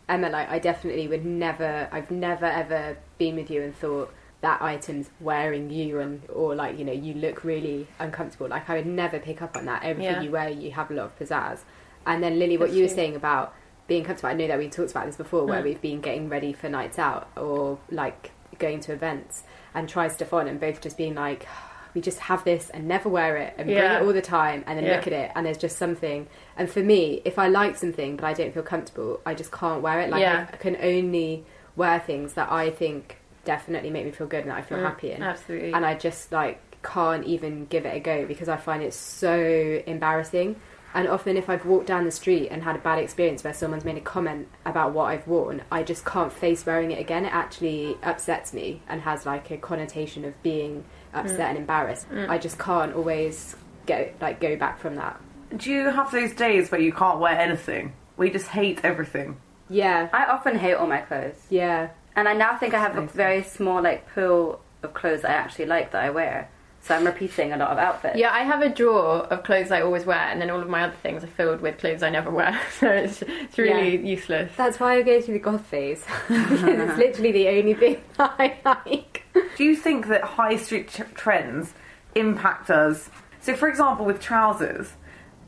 Emma, 0.07 0.29
like, 0.29 0.49
I 0.49 0.59
definitely 0.59 1.07
would 1.07 1.25
never, 1.25 1.87
I've 1.91 2.11
never 2.11 2.45
ever 2.45 2.97
been 3.17 3.35
with 3.35 3.49
you 3.49 3.61
and 3.63 3.75
thought 3.75 4.13
that 4.41 4.61
item's 4.61 5.09
wearing 5.19 5.71
you 5.71 5.99
and 5.99 6.21
or 6.29 6.53
like 6.53 6.77
you 6.77 6.85
know 6.85 6.91
you 6.91 7.15
look 7.15 7.43
really 7.43 7.87
uncomfortable. 7.97 8.47
Like 8.47 8.69
I 8.69 8.75
would 8.75 8.85
never 8.85 9.17
pick 9.17 9.41
up 9.41 9.57
on 9.57 9.65
that. 9.65 9.83
Everything 9.83 10.15
Yeah. 10.15 10.21
you 10.21 10.29
wear, 10.31 10.49
you 10.49 10.69
have 10.71 10.91
a 10.91 10.93
lot 10.93 11.05
of 11.05 11.17
pizzazz. 11.17 11.59
And 12.05 12.21
then 12.23 12.37
Lily, 12.37 12.57
what 12.57 12.65
That's 12.67 12.75
you 12.77 12.83
were 12.83 12.87
true. 12.89 12.95
saying 12.95 13.15
about 13.15 13.55
being 13.87 14.03
comfortable, 14.03 14.29
I 14.29 14.33
know 14.33 14.47
that 14.47 14.59
we 14.59 14.69
talked 14.69 14.91
about 14.91 15.07
this 15.07 15.15
before, 15.15 15.45
where 15.45 15.61
Mm. 15.61 15.63
we've 15.63 15.81
been 15.81 16.01
getting 16.01 16.29
ready 16.29 16.53
for 16.53 16.69
nights 16.69 16.99
out 16.99 17.27
or 17.35 17.79
like 17.89 18.31
going 18.59 18.81
to 18.81 18.93
events, 18.93 19.43
and 19.73 19.89
try 19.89 20.07
Stefan 20.07 20.47
and 20.47 20.59
both 20.59 20.79
just 20.81 20.97
being 20.97 21.15
like. 21.15 21.47
We 21.95 22.01
just 22.01 22.19
have 22.19 22.43
this 22.43 22.69
and 22.69 22.87
never 22.87 23.07
wear 23.09 23.37
it 23.37 23.55
and 23.57 23.67
bring 23.67 23.77
it 23.77 24.01
all 24.03 24.13
the 24.13 24.21
time 24.21 24.63
and 24.67 24.77
then 24.77 24.85
Yeah. 24.85 24.97
look 24.97 25.07
at 25.07 25.13
it 25.13 25.31
and 25.33 25.45
there's 25.45 25.57
just 25.57 25.77
something 25.77 26.27
and 26.57 26.69
for 26.69 26.81
me 26.81 27.21
if 27.23 27.39
i 27.39 27.47
like 27.47 27.77
something 27.77 28.17
but 28.17 28.25
i 28.25 28.33
don't 28.33 28.53
feel 28.53 28.63
comfortable 28.63 29.21
i 29.25 29.33
just 29.33 29.51
can't 29.51 29.81
wear 29.81 30.01
it 30.01 30.09
like 30.09 30.19
Yeah. 30.21 30.45
I, 30.51 30.53
I 30.53 30.57
can 30.57 30.75
only 30.81 31.45
wear 31.77 31.97
things 31.99 32.33
that 32.33 32.51
i 32.51 32.69
think 32.69 33.17
definitely 33.45 33.91
make 33.91 34.03
me 34.05 34.11
feel 34.11 34.27
good 34.27 34.41
and 34.41 34.49
that 34.51 34.57
i 34.57 34.61
feel 34.61 34.77
Mm, 34.79 34.83
happy 34.83 35.11
in 35.13 35.23
Absolutely. 35.23 35.71
and 35.71 35.85
i 35.85 35.93
just 35.95 36.31
like 36.33 36.59
can't 36.83 37.23
even 37.25 37.65
give 37.67 37.85
it 37.85 37.95
a 37.95 37.99
go 38.01 38.25
because 38.25 38.49
i 38.49 38.57
find 38.57 38.83
it 38.83 38.93
so 38.93 39.81
embarrassing 39.87 40.55
and 40.95 41.07
often 41.07 41.37
if 41.37 41.47
i've 41.49 41.65
walked 41.65 41.85
down 41.85 42.05
the 42.05 42.11
street 42.11 42.47
and 42.49 42.63
had 42.63 42.75
a 42.75 42.79
bad 42.79 42.97
experience 42.97 43.43
where 43.43 43.53
someone's 43.53 43.85
made 43.85 43.97
a 43.97 44.01
comment 44.01 44.47
about 44.65 44.93
what 44.93 45.05
i've 45.05 45.27
worn 45.27 45.61
i 45.71 45.83
just 45.83 46.03
can't 46.03 46.33
face 46.33 46.65
wearing 46.65 46.89
it 46.91 46.99
again 46.99 47.25
it 47.25 47.33
actually 47.33 47.95
upsets 48.01 48.53
me 48.53 48.81
and 48.87 49.01
has 49.01 49.25
like 49.25 49.51
a 49.51 49.57
connotation 49.57 50.25
of 50.25 50.33
being 50.41 50.83
upset 51.13 51.39
mm. 51.39 51.49
and 51.49 51.57
embarrassed 51.59 52.09
mm. 52.09 52.27
i 52.29 52.37
just 52.37 52.57
can't 52.57 52.93
always 52.95 53.55
go 53.85 54.09
like 54.19 54.39
go 54.39 54.55
back 54.55 54.79
from 54.79 54.95
that 54.95 55.19
Do 55.55 55.71
you 55.71 55.89
have 55.91 56.11
those 56.11 56.33
days 56.33 56.71
where 56.71 56.81
you 56.81 56.91
can't 56.91 57.19
wear 57.19 57.37
anything? 57.39 57.93
Where 58.15 58.27
you 58.27 58.33
just 58.33 58.47
hate 58.49 58.79
everything? 58.83 59.37
Yeah, 59.69 60.09
I 60.11 60.25
often 60.25 60.57
hate 60.57 60.73
all 60.73 60.87
my 60.87 61.01
clothes. 61.01 61.39
yeah. 61.49 61.89
And 62.15 62.27
I 62.27 62.33
now 62.33 62.57
think 62.57 62.73
I 62.73 62.79
have 62.79 62.97
a 62.97 63.01
Nice. 63.01 63.11
very 63.11 63.43
small, 63.43 63.81
like, 63.83 64.07
pool 64.13 64.59
of 64.81 64.93
clothes 64.93 65.23
I 65.25 65.33
actually 65.33 65.65
like 65.65 65.91
that 65.91 66.03
I 66.03 66.09
wear. 66.09 66.49
So 66.85 66.93
I'm 66.93 67.03
repeating 67.03 67.51
a 67.51 67.57
lot 67.57 67.71
of 67.71 67.79
outfits. 67.79 68.15
Yeah, 68.15 68.31
I 68.31 68.43
have 68.43 68.61
a 68.61 68.69
drawer 68.69 69.21
of 69.23 69.43
clothes 69.43 69.71
I 69.71 69.81
always 69.81 70.05
wear, 70.05 70.19
and 70.19 70.39
then 70.39 70.51
all 70.51 70.61
of 70.61 70.69
my 70.69 70.83
other 70.83 70.95
things 71.01 71.23
are 71.23 71.27
filled 71.27 71.59
with 71.61 71.79
clothes 71.79 72.03
I 72.03 72.11
never 72.11 72.29
wear. 72.29 72.59
So 72.79 72.87
it's, 72.91 73.23
it's 73.23 73.57
really 73.57 74.05
useless. 74.05 74.51
That's 74.55 74.79
why 74.79 74.97
I 74.97 75.01
go 75.01 75.19
through 75.19 75.33
the 75.35 75.39
goth 75.39 75.65
phase. 75.65 76.05
it's 76.29 76.97
literally 76.97 77.31
the 77.31 77.47
only 77.47 77.73
thing 77.73 78.03
I 78.19 78.57
like. 78.63 79.23
Do 79.57 79.63
you 79.63 79.75
think 79.75 80.07
that 80.07 80.23
high 80.23 80.57
street 80.57 80.89
tr- 80.89 81.03
trends 81.15 81.73
impact 82.13 82.69
us? 82.69 83.09
So, 83.41 83.55
for 83.55 83.67
example, 83.67 84.05
with 84.05 84.19
trousers, 84.19 84.93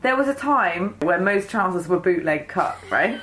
there 0.02 0.16
was 0.16 0.26
a 0.26 0.34
time 0.34 0.96
where 1.02 1.20
most 1.20 1.50
trousers 1.50 1.86
were 1.86 2.00
bootleg 2.00 2.48
cut, 2.48 2.76
right? 2.90 3.20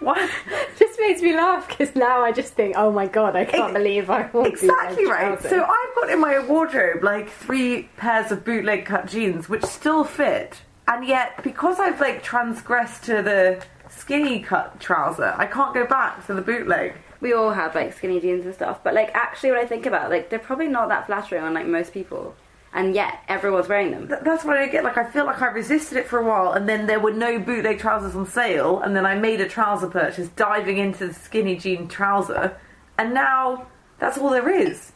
What? 0.00 0.30
just 0.78 1.00
makes 1.00 1.22
me 1.22 1.34
laugh 1.34 1.68
because 1.68 1.94
now 1.94 2.22
I 2.22 2.32
just 2.32 2.54
think, 2.54 2.74
oh 2.76 2.90
my 2.90 3.06
god, 3.06 3.36
I 3.36 3.44
can't 3.44 3.64
Ex- 3.64 3.72
believe 3.72 4.10
I 4.10 4.28
wore 4.30 4.46
Exactly 4.46 5.06
right. 5.06 5.40
So 5.40 5.64
I've 5.64 5.94
got 5.94 6.10
in 6.10 6.20
my 6.20 6.38
wardrobe 6.38 7.02
like 7.02 7.30
three 7.30 7.84
pairs 7.96 8.30
of 8.30 8.44
bootleg 8.44 8.84
cut 8.84 9.06
jeans 9.06 9.48
which 9.48 9.64
still 9.64 10.04
fit, 10.04 10.62
and 10.86 11.06
yet 11.06 11.42
because 11.42 11.80
I've 11.80 12.00
like 12.00 12.22
transgressed 12.22 13.04
to 13.04 13.22
the 13.22 13.64
skinny 13.88 14.40
cut 14.40 14.80
trouser, 14.80 15.34
I 15.36 15.46
can't 15.46 15.74
go 15.74 15.86
back 15.86 16.26
to 16.26 16.34
the 16.34 16.42
bootleg. 16.42 16.94
We 17.20 17.32
all 17.32 17.52
have 17.52 17.74
like 17.74 17.94
skinny 17.94 18.20
jeans 18.20 18.44
and 18.44 18.54
stuff, 18.54 18.84
but 18.84 18.94
like 18.94 19.10
actually, 19.14 19.52
when 19.52 19.60
I 19.60 19.66
think 19.66 19.86
about, 19.86 20.06
it, 20.06 20.14
like 20.14 20.30
they're 20.30 20.38
probably 20.38 20.68
not 20.68 20.88
that 20.90 21.06
flattering 21.06 21.42
on 21.42 21.54
like 21.54 21.66
most 21.66 21.92
people, 21.92 22.34
and 22.72 22.94
yet 22.94 23.20
everyone's 23.28 23.68
wearing 23.68 23.90
them. 23.90 24.08
Th- 24.08 24.20
That's 24.22 24.44
what 24.44 24.56
I 24.56 24.68
get. 24.68 24.84
Like 24.84 24.98
I 24.98 25.04
feel 25.08 25.24
like 25.24 25.40
I 25.40 25.46
resisted 25.48 25.98
it 25.98 26.06
for 26.06 26.18
a 26.18 26.24
while, 26.24 26.52
and 26.52 26.68
then 26.68 26.86
there 26.86 27.00
were 27.00 27.12
no 27.12 27.38
bootleg 27.38 27.78
trousers 27.78 28.14
on 28.14 28.26
sale, 28.26 28.80
and 28.80 28.94
then 28.96 29.06
I 29.06 29.14
made 29.14 29.40
a 29.40 29.48
trouser 29.48 29.88
purchase, 29.88 30.28
diving 30.28 30.78
into 30.78 31.08
the 31.08 31.14
skinny 31.14 31.56
jean 31.56 31.88
trouser, 31.88 32.56
and 32.98 33.14
now 33.14 33.66
that's 33.98 34.18
all 34.18 34.30
there 34.30 34.48
is. 34.48 34.92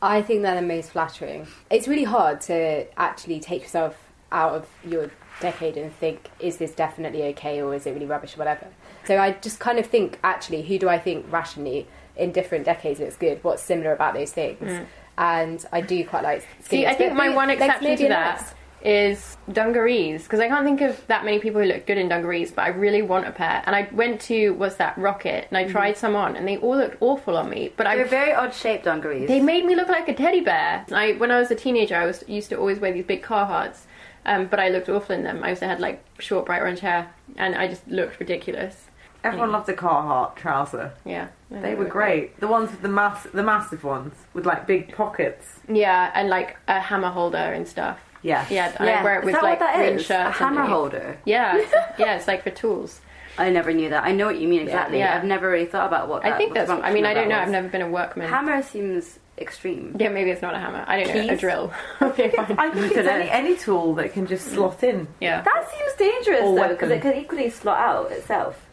I 0.00 0.20
think 0.20 0.42
they're 0.42 0.60
the 0.60 0.66
most 0.66 0.90
flattering. 0.90 1.46
It's 1.70 1.86
really 1.86 2.04
hard 2.04 2.40
to 2.42 2.86
actually 2.98 3.38
take 3.38 3.62
yourself 3.62 4.10
out 4.32 4.52
of 4.52 4.68
your 4.84 5.10
decade 5.40 5.76
and 5.76 5.94
think, 5.94 6.28
is 6.40 6.56
this 6.56 6.72
definitely 6.72 7.22
okay 7.24 7.60
or 7.60 7.74
is 7.74 7.86
it 7.86 7.92
really 7.92 8.06
rubbish 8.06 8.34
or 8.34 8.38
whatever. 8.38 8.66
So 9.04 9.18
I 9.18 9.32
just 9.32 9.58
kind 9.60 9.78
of 9.78 9.86
think, 9.86 10.18
actually, 10.24 10.62
who 10.62 10.78
do 10.78 10.88
I 10.88 10.98
think 10.98 11.26
rationally 11.30 11.86
in 12.16 12.32
different 12.32 12.64
decades 12.64 13.00
looks 13.00 13.16
good? 13.16 13.42
What's 13.44 13.62
similar 13.62 13.92
about 13.92 14.14
those 14.14 14.32
things? 14.32 14.60
Mm. 14.60 14.86
And 15.18 15.64
I 15.72 15.80
do 15.82 16.04
quite 16.06 16.22
like. 16.22 16.46
See, 16.60 16.86
I 16.86 16.94
think 16.94 17.14
my 17.14 17.28
one 17.28 17.48
legs 17.48 17.60
exception 17.62 17.96
to 17.98 18.04
are 18.06 18.08
that 18.08 18.40
nice. 18.40 18.54
is 18.82 19.36
dungarees 19.52 20.22
because 20.24 20.40
I 20.40 20.48
can't 20.48 20.64
think 20.64 20.80
of 20.80 21.06
that 21.08 21.24
many 21.24 21.38
people 21.38 21.60
who 21.60 21.66
look 21.66 21.86
good 21.86 21.98
in 21.98 22.08
dungarees, 22.08 22.50
but 22.50 22.62
I 22.62 22.68
really 22.68 23.02
want 23.02 23.26
a 23.26 23.30
pair. 23.32 23.62
And 23.66 23.76
I 23.76 23.88
went 23.92 24.20
to 24.22 24.50
what's 24.54 24.76
that 24.76 24.96
Rokit, 24.96 25.46
and 25.48 25.58
I 25.58 25.64
tried 25.68 25.96
some 25.98 26.16
on, 26.16 26.34
and 26.36 26.48
they 26.48 26.56
all 26.56 26.76
looked 26.76 26.96
awful 27.00 27.36
on 27.36 27.50
me. 27.50 27.72
But 27.76 27.84
They're 27.84 28.04
I 28.06 28.08
very 28.08 28.32
odd 28.32 28.54
shaped 28.54 28.84
dungarees. 28.84 29.28
they 29.28 29.40
made 29.40 29.64
me 29.66 29.74
look 29.76 29.88
like 29.88 30.08
a 30.08 30.14
teddy 30.14 30.40
bear. 30.40 30.84
I 30.90 31.12
when 31.12 31.30
I 31.30 31.38
was 31.38 31.50
a 31.50 31.54
teenager, 31.56 31.94
I 31.96 32.06
was 32.06 32.24
used 32.26 32.48
to 32.50 32.56
always 32.56 32.78
wear 32.80 32.92
these 32.92 33.04
big 33.04 33.22
Carhartts, 33.22 33.80
um, 34.24 34.46
but 34.46 34.58
I 34.58 34.70
looked 34.70 34.88
awful 34.88 35.14
in 35.14 35.24
them. 35.24 35.44
I 35.44 35.50
also 35.50 35.66
had 35.66 35.78
like 35.78 36.02
short, 36.18 36.46
bright 36.46 36.62
orange 36.62 36.80
hair, 36.80 37.12
and 37.36 37.54
I 37.54 37.68
just 37.68 37.86
looked 37.86 38.18
ridiculous. 38.18 38.86
Everyone 39.24 39.52
loved 39.52 39.68
a 39.68 39.72
Carhartt 39.74 40.36
trouser. 40.36 40.92
Yeah, 41.04 41.28
They 41.50 41.74
were 41.74 41.84
great. 41.84 42.38
The 42.40 42.48
ones 42.48 42.70
with 42.70 42.82
the 42.82 42.88
mass, 42.88 43.26
the 43.32 43.42
massive 43.42 43.84
ones 43.84 44.14
with 44.34 44.46
like 44.46 44.66
big 44.66 44.94
pockets. 44.94 45.60
Yeah, 45.68 46.10
and 46.14 46.28
like 46.28 46.56
a 46.68 46.80
hammer 46.80 47.10
holder 47.10 47.36
and 47.38 47.66
stuff. 47.66 47.98
Yeah. 48.22 48.46
Yeah, 48.50 48.72
yeah, 48.82 49.00
I 49.00 49.04
wear 49.04 49.16
it 49.16 49.20
is 49.20 49.24
with 49.26 49.34
that 49.34 49.42
like 49.42 49.60
what 49.60 49.66
that 49.66 49.76
green 49.76 49.94
is? 49.94 50.06
shirts. 50.06 50.28
A 50.28 50.32
hammer 50.32 50.62
underneath. 50.62 50.70
holder. 50.70 51.18
Yeah, 51.24 51.56
yeah, 51.98 52.16
it's 52.16 52.26
like 52.28 52.42
for 52.42 52.50
tools. 52.50 53.00
I 53.38 53.48
never 53.50 53.72
knew 53.72 53.88
that. 53.90 54.04
I 54.04 54.12
know 54.12 54.26
what 54.26 54.38
you 54.38 54.46
mean 54.46 54.62
exactly. 54.62 54.98
yeah. 54.98 55.16
I've 55.16 55.24
never 55.24 55.48
really 55.48 55.66
thought 55.66 55.86
about 55.86 56.08
what. 56.08 56.24
I 56.24 56.30
that 56.30 56.38
think 56.38 56.54
that's. 56.54 56.70
I 56.70 56.92
mean, 56.92 57.06
I 57.06 57.14
don't 57.14 57.28
know. 57.28 57.38
was. 57.38 57.46
I've 57.46 57.52
never 57.52 57.68
been 57.68 57.82
a 57.82 57.88
workman. 57.88 58.28
Hammer 58.28 58.62
seems 58.62 59.18
extreme. 59.38 59.96
Yeah, 59.98 60.10
maybe 60.10 60.30
it's 60.30 60.42
not 60.42 60.54
a 60.54 60.58
hammer. 60.58 60.84
I 60.86 61.02
don't 61.02 61.26
know. 61.26 61.32
A 61.32 61.36
drill. 61.36 61.72
okay, 62.02 62.28
fine. 62.30 62.58
I 62.58 62.70
think 62.70 62.86
it's 62.86 62.94
Dunno. 62.96 63.10
any, 63.10 63.30
any 63.30 63.56
tool 63.56 63.94
that 63.94 64.12
can 64.12 64.26
just 64.26 64.46
slot 64.48 64.82
in. 64.82 65.08
Yeah. 65.20 65.42
That 65.42 65.68
seems 65.70 65.92
dangerous 65.94 66.42
Or 66.42 66.56
though, 66.56 66.68
because 66.68 66.90
it 66.90 67.00
could 67.00 67.16
equally 67.16 67.48
slot 67.50 67.78
out 67.78 68.12
itself. 68.12 68.64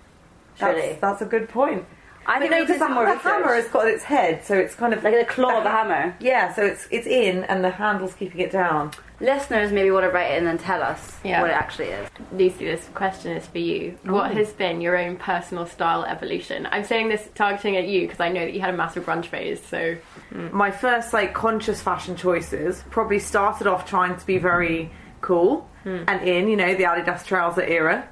Surely, 0.59 0.81
That's, 0.89 1.01
that's 1.01 1.21
a 1.21 1.25
good 1.25 1.49
point. 1.49 1.85
I 2.27 2.33
But 2.33 2.39
think 2.41 2.51
no, 2.51 2.57
we 2.57 2.61
need 2.61 2.67
to 2.67 2.73
do 2.73 2.73
because 2.73 2.79
some 2.79 2.89
the, 2.91 2.95
more 2.95 3.05
the 3.05 3.11
research. 3.13 3.31
hammer 3.31 3.53
has 3.55 3.67
got 3.69 3.87
its 3.87 4.03
head, 4.03 4.45
so 4.45 4.55
it's 4.55 4.75
kind 4.75 4.93
of 4.93 5.03
like 5.03 5.15
the 5.15 5.25
claw 5.25 5.57
of 5.57 5.63
the 5.63 5.69
hammer. 5.71 6.15
Yeah, 6.19 6.53
so 6.53 6.63
it's 6.63 6.87
it's 6.91 7.07
in, 7.07 7.43
and 7.45 7.63
the 7.63 7.71
handle's 7.71 8.13
keeping 8.13 8.41
it 8.41 8.51
down. 8.51 8.91
Listeners 9.21 9.71
maybe 9.71 9.89
want 9.91 10.05
to 10.05 10.09
write 10.11 10.31
it 10.31 10.37
and 10.37 10.45
then 10.47 10.57
tell 10.57 10.81
us 10.83 11.17
Yeah. 11.23 11.41
what 11.41 11.49
it 11.49 11.53
actually 11.53 11.87
is. 11.87 12.07
Lucy, 12.31 12.65
this 12.65 12.87
question 12.93 13.35
is 13.35 13.45
for 13.47 13.57
you. 13.57 13.97
What 14.03 14.31
has 14.31 14.53
been 14.53 14.79
your 14.79 14.95
own 14.97 15.17
personal 15.17 15.65
style 15.65 16.05
evolution? 16.05 16.67
I'm 16.71 16.83
saying 16.85 17.09
this 17.09 17.27
targeting 17.35 17.75
at 17.77 17.87
you 17.87 18.01
because 18.01 18.19
I 18.19 18.29
know 18.29 18.41
that 18.45 18.53
you 18.53 18.61
had 18.61 18.73
a 18.73 18.77
massive 18.77 19.05
grunge 19.05 19.25
phase. 19.25 19.61
So 19.65 19.95
hmm. 20.29 20.55
My 20.55 20.71
first 20.71 21.11
like 21.13 21.33
conscious 21.33 21.81
fashion 21.81 22.15
choices 22.15 22.83
probably 22.91 23.19
started 23.19 23.65
off 23.67 23.89
trying 23.89 24.15
to 24.17 24.25
be 24.25 24.37
very 24.37 24.91
cool 25.21 25.67
hmm. 25.83 26.03
and 26.07 26.21
in, 26.27 26.47
you 26.47 26.55
know, 26.55 26.75
the 26.75 26.83
Adidas 26.83 27.25
trouser 27.25 27.63
era. 27.63 28.07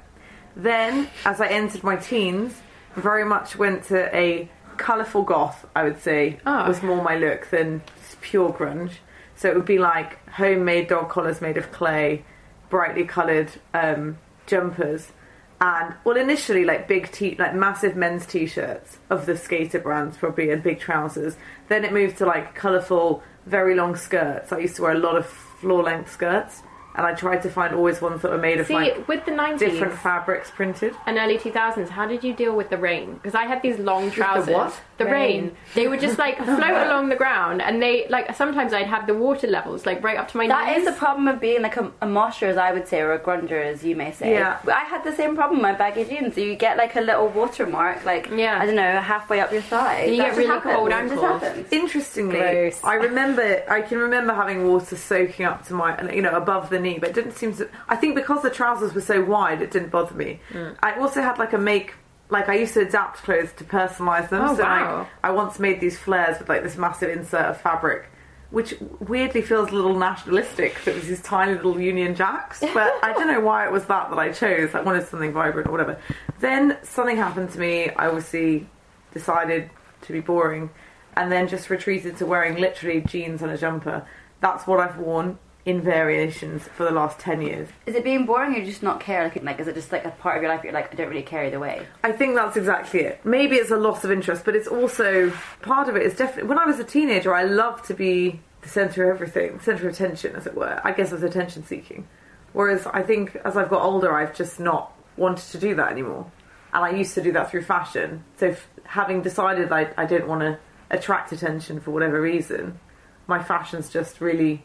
Then, 0.58 1.08
as 1.24 1.40
I 1.40 1.46
entered 1.46 1.84
my 1.84 1.96
teens, 1.96 2.60
very 2.96 3.24
much 3.24 3.56
went 3.56 3.84
to 3.84 4.14
a 4.14 4.50
colourful 4.76 5.22
goth. 5.22 5.64
I 5.74 5.84
would 5.84 6.00
say 6.02 6.40
Oh. 6.44 6.66
was 6.66 6.82
more 6.82 7.02
my 7.02 7.16
look 7.16 7.48
than 7.50 7.82
pure 8.20 8.52
grunge. 8.52 8.94
So 9.36 9.48
it 9.48 9.54
would 9.54 9.64
be 9.64 9.78
like 9.78 10.28
homemade 10.30 10.88
dog 10.88 11.08
collars 11.10 11.40
made 11.40 11.56
of 11.56 11.70
clay, 11.70 12.24
brightly 12.70 13.04
coloured 13.04 13.52
um, 13.72 14.18
jumpers, 14.46 15.12
and 15.60 15.94
well, 16.04 16.16
initially 16.16 16.64
like 16.64 16.88
big 16.88 17.10
t 17.12 17.36
like 17.38 17.54
massive 17.54 17.94
men's 17.96 18.26
t-shirts 18.26 18.98
of 19.10 19.26
the 19.26 19.36
skater 19.36 19.78
brands 19.78 20.16
probably 20.16 20.50
and 20.50 20.62
big 20.62 20.80
trousers. 20.80 21.36
Then 21.68 21.84
it 21.84 21.92
moved 21.92 22.18
to 22.18 22.26
like 22.26 22.54
colourful, 22.56 23.22
very 23.46 23.74
long 23.76 23.94
skirts. 23.94 24.52
I 24.52 24.58
used 24.58 24.76
to 24.76 24.82
wear 24.82 24.92
a 24.92 24.98
lot 24.98 25.16
of 25.16 25.26
floor 25.26 25.82
length 25.84 26.12
skirts, 26.12 26.62
and 26.98 27.06
I 27.06 27.14
tried 27.14 27.42
to 27.42 27.50
find 27.50 27.74
always 27.74 28.02
ones 28.02 28.20
that 28.22 28.30
were 28.30 28.38
made 28.38 28.58
of 28.60 28.66
see, 28.66 28.74
like 28.74 29.08
with 29.08 29.24
the 29.24 29.30
90s 29.32 29.58
different 29.60 29.94
fabrics 29.94 30.50
printed. 30.50 30.94
and 31.06 31.16
early 31.16 31.38
2000s, 31.38 31.88
how 31.88 32.06
did 32.06 32.22
you 32.24 32.34
deal 32.34 32.54
with 32.54 32.68
the 32.70 32.76
rain? 32.76 33.14
Because 33.14 33.34
I 33.34 33.44
had 33.44 33.62
these 33.62 33.78
long 33.78 34.10
trousers. 34.10 34.46
The 34.46 34.52
what? 34.52 34.80
The 34.98 35.04
rain. 35.06 35.14
Rain. 35.14 35.56
They 35.76 35.86
would 35.88 36.00
just 36.00 36.18
like 36.18 36.36
float 36.44 36.86
along 36.88 37.08
the 37.08 37.16
ground, 37.16 37.62
and 37.62 37.80
they 37.80 38.06
like 38.08 38.34
sometimes 38.34 38.72
I'd 38.74 38.88
have 38.88 39.06
the 39.06 39.14
water 39.14 39.46
levels 39.46 39.86
like 39.86 40.02
right 40.02 40.18
up 40.18 40.28
to 40.32 40.36
my 40.36 40.48
That 40.48 40.66
knees. 40.66 40.78
is 40.78 40.84
the 40.86 40.98
problem 40.98 41.28
of 41.28 41.38
being 41.40 41.62
like 41.62 41.76
a, 41.76 41.92
a 42.02 42.06
mosher, 42.06 42.46
as 42.46 42.56
I 42.56 42.72
would 42.72 42.88
say, 42.88 43.00
or 43.00 43.12
a 43.12 43.18
grunger, 43.20 43.64
as 43.64 43.84
you 43.84 43.94
may 43.94 44.10
say. 44.10 44.32
Yeah. 44.32 44.58
I 44.66 44.84
had 44.92 45.04
the 45.04 45.14
same 45.14 45.36
problem 45.36 45.58
with 45.60 45.62
my 45.62 45.74
baggy 45.74 46.04
jeans. 46.04 46.36
You 46.36 46.56
get 46.56 46.76
like 46.76 46.96
a 46.96 47.00
little 47.00 47.28
watermark, 47.28 48.04
like 48.04 48.28
Yeah. 48.30 48.58
I 48.60 48.66
don't 48.66 48.74
know, 48.74 49.00
halfway 49.00 49.38
up 49.38 49.52
your 49.52 49.62
thigh. 49.62 50.00
And 50.00 50.10
you 50.16 50.22
That 50.22 50.30
get 50.30 50.36
really 50.36 50.48
happens. 50.48 50.74
cold 50.74 50.88
It 50.88 50.94
ankles. 50.94 51.20
happens. 51.42 51.72
Interestingly, 51.72 52.38
Gross. 52.40 52.80
I 52.82 52.94
remember 52.94 53.62
I 53.68 53.82
can 53.82 53.98
remember 53.98 54.34
having 54.34 54.66
water 54.66 54.96
soaking 54.96 55.46
up 55.46 55.64
to 55.68 55.74
my 55.74 56.10
you 56.12 56.22
know 56.22 56.34
above 56.36 56.70
the 56.70 56.80
knee, 56.80 56.87
but 56.96 57.10
it 57.10 57.14
didn't 57.14 57.32
seem 57.32 57.54
to. 57.56 57.68
I 57.88 57.96
think 57.96 58.14
because 58.14 58.42
the 58.42 58.50
trousers 58.50 58.94
were 58.94 59.00
so 59.00 59.22
wide, 59.24 59.62
it 59.62 59.70
didn't 59.70 59.90
bother 59.90 60.14
me. 60.14 60.40
Mm. 60.50 60.76
I 60.82 60.98
also 60.98 61.22
had 61.22 61.38
like 61.38 61.52
a 61.52 61.58
make. 61.58 61.94
Like 62.30 62.48
I 62.48 62.54
used 62.56 62.74
to 62.74 62.80
adapt 62.80 63.18
clothes 63.18 63.52
to 63.54 63.64
personalize 63.64 64.28
them. 64.28 64.42
Oh, 64.42 64.54
so 64.56 64.62
wow. 64.62 64.98
like, 64.98 65.08
I 65.22 65.30
once 65.30 65.58
made 65.58 65.80
these 65.80 65.98
flares 65.98 66.38
with 66.38 66.48
like 66.48 66.62
this 66.62 66.76
massive 66.76 67.10
insert 67.10 67.46
of 67.46 67.60
fabric, 67.60 68.06
which 68.50 68.74
weirdly 69.00 69.40
feels 69.40 69.70
a 69.70 69.74
little 69.74 69.98
nationalistic. 69.98 70.76
it 70.86 70.94
was 70.94 71.06
these 71.06 71.22
tiny 71.22 71.54
little 71.54 71.80
Union 71.80 72.14
Jacks, 72.14 72.60
but 72.60 72.92
I 73.02 73.12
don't 73.14 73.28
know 73.28 73.40
why 73.40 73.66
it 73.66 73.72
was 73.72 73.86
that 73.86 74.10
that 74.10 74.18
I 74.18 74.32
chose. 74.32 74.74
I 74.74 74.82
wanted 74.82 75.06
something 75.06 75.32
vibrant 75.32 75.68
or 75.68 75.72
whatever. 75.72 75.98
Then 76.40 76.76
something 76.82 77.16
happened 77.16 77.50
to 77.52 77.58
me. 77.58 77.90
I 77.90 78.08
obviously 78.08 78.68
decided 79.12 79.70
to 80.02 80.12
be 80.12 80.20
boring 80.20 80.70
and 81.16 81.32
then 81.32 81.48
just 81.48 81.68
retreated 81.68 82.16
to 82.18 82.26
wearing 82.26 82.56
literally 82.56 83.00
jeans 83.00 83.42
and 83.42 83.50
a 83.50 83.58
jumper. 83.58 84.06
That's 84.40 84.66
what 84.66 84.78
I've 84.80 84.98
worn 84.98 85.38
in 85.68 85.82
variations 85.82 86.66
for 86.66 86.84
the 86.84 86.90
last 86.90 87.18
10 87.18 87.42
years. 87.42 87.68
Is 87.84 87.94
it 87.94 88.02
being 88.02 88.24
boring 88.24 88.54
or 88.54 88.64
just 88.64 88.82
not 88.82 89.00
care? 89.00 89.24
Like, 89.24 89.42
like, 89.42 89.60
is 89.60 89.68
it 89.68 89.74
just 89.74 89.92
like 89.92 90.06
a 90.06 90.10
part 90.12 90.36
of 90.36 90.42
your 90.42 90.50
life 90.50 90.64
you're 90.64 90.72
like, 90.72 90.90
I 90.90 90.96
don't 90.96 91.10
really 91.10 91.22
care 91.22 91.44
either 91.44 91.60
way? 91.60 91.86
I 92.02 92.12
think 92.12 92.36
that's 92.36 92.56
exactly 92.56 93.00
it. 93.00 93.20
Maybe 93.22 93.56
it's 93.56 93.70
a 93.70 93.76
loss 93.76 94.02
of 94.02 94.10
interest, 94.10 94.46
but 94.46 94.56
it's 94.56 94.66
also 94.66 95.30
part 95.60 95.90
of 95.90 95.96
it 95.96 96.04
is 96.04 96.16
definitely 96.16 96.48
when 96.48 96.58
I 96.58 96.64
was 96.64 96.80
a 96.80 96.84
teenager, 96.84 97.34
I 97.34 97.42
loved 97.44 97.84
to 97.88 97.94
be 97.94 98.40
the 98.62 98.68
center 98.70 99.10
of 99.10 99.16
everything, 99.16 99.60
center 99.60 99.86
of 99.86 99.94
attention, 99.94 100.34
as 100.36 100.46
it 100.46 100.54
were. 100.54 100.80
I 100.82 100.92
guess 100.92 101.10
I 101.10 101.16
was 101.16 101.22
attention 101.22 101.66
seeking. 101.66 102.08
Whereas 102.54 102.86
I 102.86 103.02
think 103.02 103.36
as 103.44 103.58
I've 103.58 103.68
got 103.68 103.82
older, 103.82 104.10
I've 104.10 104.34
just 104.34 104.58
not 104.58 104.98
wanted 105.18 105.50
to 105.52 105.58
do 105.58 105.74
that 105.74 105.92
anymore. 105.92 106.32
And 106.72 106.82
I 106.82 106.92
used 106.92 107.12
to 107.16 107.22
do 107.22 107.32
that 107.32 107.50
through 107.50 107.64
fashion. 107.64 108.24
So 108.38 108.48
f- 108.48 108.68
having 108.84 109.20
decided 109.20 109.70
I, 109.70 109.92
I 109.98 110.06
didn't 110.06 110.28
want 110.28 110.40
to 110.40 110.58
attract 110.90 111.30
attention 111.30 111.78
for 111.80 111.90
whatever 111.90 112.22
reason, 112.22 112.80
my 113.26 113.42
fashion's 113.42 113.90
just 113.90 114.22
really 114.22 114.64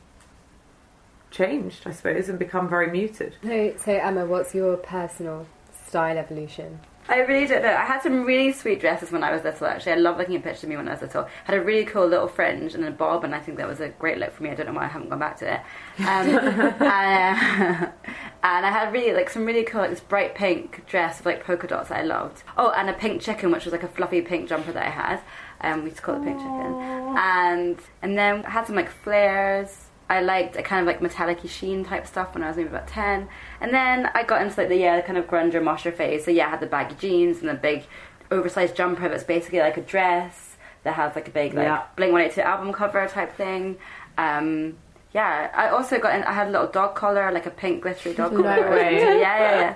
changed, 1.33 1.85
I 1.85 1.91
suppose, 1.91 2.29
and 2.29 2.39
become 2.39 2.69
very 2.69 2.89
muted. 2.89 3.35
So, 3.43 3.75
so 3.77 3.91
Emma, 3.91 4.25
what's 4.25 4.55
your 4.55 4.77
personal 4.77 5.45
style 5.87 6.17
evolution? 6.17 6.79
I 7.09 7.19
really 7.19 7.47
don't 7.47 7.63
know. 7.63 7.75
I 7.75 7.83
had 7.83 8.01
some 8.01 8.23
really 8.23 8.53
sweet 8.53 8.79
dresses 8.79 9.11
when 9.11 9.25
I 9.25 9.33
was 9.33 9.43
little. 9.43 9.67
Actually, 9.67 9.91
I 9.93 9.95
love 9.95 10.17
looking 10.17 10.37
at 10.37 10.43
pictures 10.43 10.63
of 10.63 10.69
me 10.69 10.77
when 10.77 10.87
I 10.87 10.91
was 10.91 11.01
little. 11.01 11.23
I 11.23 11.51
Had 11.51 11.57
a 11.57 11.61
really 11.61 11.83
cool 11.83 12.07
little 12.07 12.29
fringe 12.29 12.75
and 12.75 12.85
a 12.85 12.91
bob, 12.91 13.25
and 13.25 13.35
I 13.35 13.39
think 13.39 13.57
that 13.57 13.67
was 13.67 13.81
a 13.81 13.89
great 13.89 14.19
look 14.19 14.31
for 14.31 14.43
me. 14.43 14.51
I 14.51 14.55
don't 14.55 14.67
know 14.67 14.73
why 14.73 14.85
I 14.85 14.87
haven't 14.87 15.09
gone 15.09 15.19
back 15.19 15.37
to 15.39 15.53
it. 15.53 15.59
Um, 15.99 16.05
and, 16.07 16.37
uh, 16.81 17.91
and 18.43 18.65
I 18.65 18.71
had 18.71 18.93
really 18.93 19.13
like 19.13 19.29
some 19.29 19.45
really 19.45 19.63
cool, 19.63 19.81
like 19.81 19.89
this 19.89 19.99
bright 19.99 20.33
pink 20.33 20.85
dress 20.87 21.17
with 21.17 21.25
like 21.25 21.43
polka 21.43 21.67
dots 21.67 21.89
that 21.89 21.99
I 21.99 22.03
loved. 22.03 22.43
Oh, 22.57 22.71
and 22.71 22.89
a 22.89 22.93
pink 22.93 23.21
chicken, 23.21 23.51
which 23.51 23.65
was 23.65 23.73
like 23.73 23.83
a 23.83 23.89
fluffy 23.89 24.21
pink 24.21 24.47
jumper 24.47 24.71
that 24.71 24.85
I 24.85 24.89
had. 24.89 25.21
Um, 25.59 25.79
we 25.79 25.85
used 25.85 25.97
to 25.97 26.03
call 26.03 26.21
it 26.21 26.23
pink 26.23 26.37
chicken. 26.37 27.17
And 27.17 27.79
and 28.01 28.17
then 28.17 28.45
I 28.45 28.49
had 28.49 28.65
some 28.65 28.75
like 28.75 28.89
flares. 28.89 29.87
I 30.09 30.21
liked 30.21 30.55
a 30.55 30.61
kind 30.63 30.81
of 30.81 30.87
like 30.87 31.01
metallic 31.01 31.39
sheen 31.47 31.83
type 31.85 32.05
stuff 32.05 32.33
when 32.33 32.43
I 32.43 32.47
was 32.47 32.57
maybe 32.57 32.69
about 32.69 32.87
10. 32.87 33.27
And 33.61 33.73
then 33.73 34.09
I 34.13 34.23
got 34.23 34.41
into 34.41 34.55
like 34.59 34.69
the, 34.69 34.77
yeah, 34.77 35.01
kind 35.01 35.17
of 35.17 35.27
grunger 35.27 35.63
mosher 35.63 35.91
phase. 35.91 36.25
So 36.25 36.31
yeah, 36.31 36.47
I 36.47 36.49
had 36.51 36.59
the 36.59 36.67
baggy 36.67 36.95
jeans 36.95 37.39
and 37.39 37.49
the 37.49 37.53
big 37.53 37.85
oversized 38.31 38.75
jumper 38.75 39.07
that's 39.09 39.23
basically 39.23 39.59
like 39.59 39.77
a 39.77 39.81
dress 39.81 40.57
that 40.83 40.93
has 40.95 41.15
like 41.15 41.27
a 41.27 41.31
big 41.31 41.53
like 41.53 41.65
Yeah. 41.65 41.83
Blink 41.95 42.11
182 42.11 42.41
album 42.47 42.73
cover 42.73 43.07
type 43.07 43.35
thing. 43.35 43.77
Um, 44.17 44.77
Yeah, 45.13 45.51
I 45.53 45.69
also 45.69 45.99
got. 45.99 46.15
In, 46.15 46.23
I 46.23 46.33
had 46.33 46.47
a 46.47 46.51
little 46.51 46.67
dog 46.67 46.95
collar, 46.95 47.31
like 47.31 47.45
a 47.45 47.51
pink 47.51 47.83
glittery 47.83 48.13
dog 48.15 48.31
collar. 48.35 48.57
Yeah, 48.91 49.13
yeah, 49.15 49.73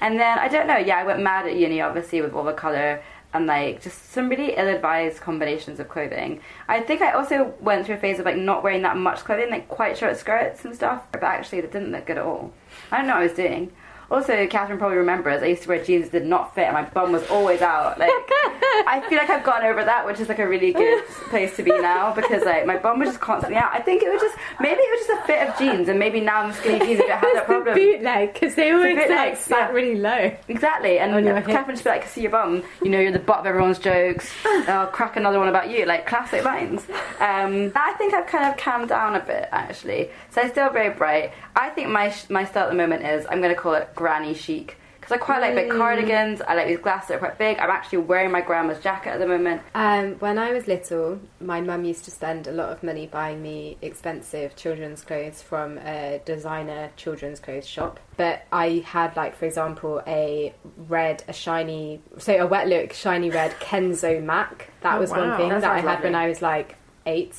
And 0.00 0.18
then 0.18 0.38
I 0.38 0.48
don't 0.48 0.66
know. 0.66 0.78
Yeah, 0.78 0.98
I 0.98 1.04
went 1.04 1.20
mad 1.22 1.46
at 1.46 1.56
uni, 1.56 1.80
obviously, 1.80 2.22
with 2.22 2.32
all 2.32 2.44
the 2.44 2.52
color 2.52 3.02
and 3.32 3.46
like 3.46 3.80
just 3.80 4.10
some 4.12 4.28
really 4.28 4.54
ill-advised 4.56 5.20
combinations 5.20 5.78
of 5.78 5.88
clothing. 5.88 6.40
I 6.68 6.80
think 6.80 7.00
I 7.00 7.12
also 7.12 7.54
went 7.60 7.86
through 7.86 7.96
a 7.96 7.98
phase 7.98 8.18
of 8.18 8.24
like 8.24 8.36
not 8.36 8.62
wearing 8.62 8.82
that 8.82 8.96
much 8.96 9.20
clothing, 9.20 9.50
like 9.50 9.68
quite 9.68 9.96
short 9.96 10.16
skirts 10.16 10.64
and 10.64 10.74
stuff. 10.74 11.04
But 11.12 11.22
actually, 11.22 11.60
that 11.60 11.72
didn't 11.72 11.92
look 11.92 12.06
good 12.06 12.18
at 12.18 12.24
all. 12.24 12.52
I 12.90 12.98
don't 12.98 13.06
know 13.06 13.14
what 13.14 13.20
I 13.20 13.24
was 13.24 13.34
doing. 13.34 13.72
Also, 14.10 14.46
Catherine 14.48 14.78
probably 14.78 14.96
remembers 14.96 15.42
I 15.42 15.46
used 15.46 15.62
to 15.62 15.68
wear 15.68 15.84
jeans 15.84 16.10
that 16.10 16.20
did 16.20 16.28
not 16.28 16.54
fit, 16.54 16.64
and 16.64 16.74
my 16.74 16.82
bum 16.82 17.12
was 17.12 17.26
always 17.28 17.60
out. 17.62 17.98
Like, 17.98 18.10
I 18.10 19.04
feel 19.08 19.18
like 19.18 19.30
I've 19.30 19.44
gone 19.44 19.62
over 19.62 19.84
that, 19.84 20.04
which 20.04 20.18
is 20.18 20.28
like 20.28 20.38
a 20.38 20.48
really 20.48 20.72
good 20.72 21.04
place 21.28 21.54
to 21.56 21.62
be 21.62 21.70
now 21.70 22.12
because 22.14 22.44
like 22.44 22.66
my 22.66 22.76
bum 22.76 22.98
was 22.98 23.10
just 23.10 23.20
constantly 23.20 23.56
out. 23.56 23.70
I 23.72 23.80
think 23.80 24.02
it 24.02 24.10
was 24.12 24.20
just 24.20 24.36
maybe 24.58 24.80
it 24.80 24.98
was 24.98 25.06
just 25.06 25.20
a 25.20 25.26
fit 25.26 25.48
of 25.48 25.58
jeans, 25.58 25.88
and 25.88 25.98
maybe 25.98 26.20
now 26.20 26.42
I'm 26.42 26.52
skinny 26.52 26.78
jeans 26.78 27.00
and 27.00 27.08
don't 27.08 27.18
have 27.18 27.34
that 27.34 27.46
problem. 27.46 27.74
bootleg 27.74 28.32
because 28.32 28.54
they 28.54 28.72
always 28.72 28.96
like 29.08 29.36
sat 29.36 29.68
yeah. 29.68 29.70
really 29.70 29.96
low. 29.96 30.36
Exactly, 30.48 30.98
and 30.98 31.14
On 31.14 31.24
your 31.24 31.40
Catherine 31.42 31.76
just 31.76 31.84
be 31.84 31.90
like, 31.90 32.06
"See 32.08 32.22
your 32.22 32.32
bum, 32.32 32.64
you 32.82 32.90
know 32.90 32.98
you're 32.98 33.12
the 33.12 33.18
butt 33.18 33.40
of 33.40 33.46
everyone's 33.46 33.78
jokes." 33.78 34.30
I'll 34.44 34.88
crack 34.88 35.16
another 35.16 35.38
one 35.38 35.48
about 35.48 35.70
you, 35.70 35.86
like 35.86 36.06
classic 36.06 36.44
lines. 36.44 36.86
Um, 37.20 37.72
I 37.76 37.94
think 37.98 38.14
I've 38.14 38.26
kind 38.26 38.50
of 38.50 38.56
calmed 38.56 38.88
down 38.88 39.14
a 39.14 39.20
bit 39.20 39.48
actually, 39.52 40.10
so 40.30 40.40
I'm 40.40 40.50
still 40.50 40.70
very 40.70 40.90
bright. 40.94 41.32
I 41.54 41.70
think 41.70 41.88
my 41.88 42.10
sh- 42.10 42.30
my 42.30 42.44
style 42.44 42.64
at 42.64 42.70
the 42.70 42.76
moment 42.76 43.04
is 43.04 43.26
I'm 43.28 43.40
going 43.40 43.54
to 43.54 43.60
call 43.60 43.74
it 43.74 43.94
granny 44.00 44.32
chic 44.34 44.76
because 44.98 45.12
I 45.12 45.18
quite 45.18 45.40
like 45.40 45.54
big 45.54 45.70
cardigans. 45.70 46.40
I 46.42 46.54
like 46.54 46.66
these 46.68 46.78
glasses 46.78 47.08
that 47.08 47.14
are 47.16 47.18
quite 47.18 47.38
big. 47.38 47.58
I'm 47.58 47.70
actually 47.70 47.98
wearing 47.98 48.30
my 48.30 48.40
grandma's 48.42 48.80
jacket 48.80 49.10
at 49.10 49.18
the 49.18 49.26
moment. 49.26 49.62
Um, 49.74 50.14
when 50.20 50.38
I 50.38 50.52
was 50.52 50.66
little, 50.66 51.18
my 51.40 51.60
mum 51.62 51.84
used 51.84 52.04
to 52.04 52.10
spend 52.10 52.46
a 52.46 52.52
lot 52.52 52.68
of 52.70 52.82
money 52.82 53.06
buying 53.06 53.40
me 53.42 53.78
expensive 53.82 54.56
children's 54.56 55.02
clothes 55.02 55.40
from 55.42 55.78
a 55.78 56.20
designer 56.26 56.90
children's 56.96 57.40
clothes 57.40 57.66
shop. 57.66 57.98
But 58.18 58.44
I 58.52 58.84
had, 58.86 59.16
like, 59.16 59.36
for 59.36 59.46
example, 59.46 60.02
a 60.06 60.52
red, 60.76 61.24
a 61.28 61.32
shiny, 61.32 62.00
so 62.18 62.34
a 62.36 62.46
wet 62.46 62.68
look, 62.68 62.92
shiny 62.92 63.30
red 63.30 63.52
Kenzo 63.60 64.22
Mac. 64.22 64.70
That 64.82 64.96
Oh, 64.96 65.00
was 65.00 65.10
one 65.10 65.34
thing 65.38 65.48
That 65.48 65.62
that 65.62 65.70
I 65.70 65.76
sounds 65.80 65.88
had 65.88 66.02
when. 66.04 66.14
I 66.14 66.28
was 66.28 66.40
like 66.42 66.76
eight. 67.06 67.34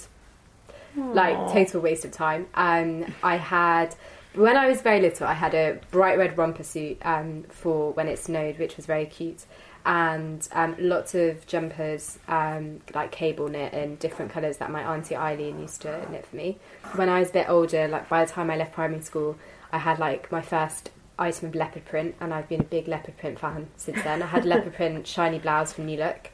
Like, 0.97 1.37
total 1.53 1.79
waste 1.81 2.05
of 2.05 2.11
time. 2.11 2.47
Um, 2.55 3.13
I 3.23 3.37
had. 3.37 3.95
When 4.33 4.55
I 4.55 4.67
was 4.67 4.81
very 4.81 5.01
little, 5.01 5.27
I 5.27 5.33
had 5.33 5.53
a 5.53 5.79
bright 5.91 6.17
red 6.17 6.37
romper 6.37 6.63
suit 6.63 6.97
um, 7.01 7.43
for 7.49 7.91
when 7.91 8.07
it 8.07 8.17
snowed, 8.17 8.57
which 8.59 8.77
was 8.77 8.85
very 8.85 9.05
cute, 9.05 9.45
and 9.85 10.47
um, 10.53 10.75
lots 10.79 11.13
of 11.15 11.45
jumpers, 11.47 12.17
um, 12.29 12.79
like 12.93 13.11
cable 13.11 13.49
knit 13.49 13.73
in 13.73 13.97
different 13.97 14.31
colours 14.31 14.57
that 14.57 14.71
my 14.71 14.83
auntie 14.83 15.17
Eileen 15.17 15.59
used 15.59 15.81
to 15.81 16.09
knit 16.09 16.25
for 16.25 16.37
me. 16.37 16.59
When 16.95 17.09
I 17.09 17.19
was 17.19 17.29
a 17.29 17.33
bit 17.33 17.49
older, 17.49 17.89
like 17.89 18.07
by 18.07 18.23
the 18.23 18.31
time 18.31 18.49
I 18.49 18.55
left 18.55 18.73
primary 18.73 19.01
school, 19.01 19.37
I 19.71 19.79
had 19.79 19.99
like 19.99 20.31
my 20.31 20.41
first 20.41 20.91
item 21.19 21.49
of 21.49 21.55
leopard 21.55 21.83
print, 21.83 22.15
and 22.21 22.33
I've 22.33 22.47
been 22.47 22.61
a 22.61 22.65
big 22.65 22.87
leopard 22.87 23.17
print 23.17 23.37
fan 23.37 23.67
since 23.75 24.01
then. 24.01 24.21
I 24.21 24.27
had 24.27 24.45
leopard 24.45 24.73
print 24.75 25.05
shiny 25.07 25.39
blouse 25.39 25.73
from 25.73 25.87
New 25.87 25.97
Look. 25.97 26.29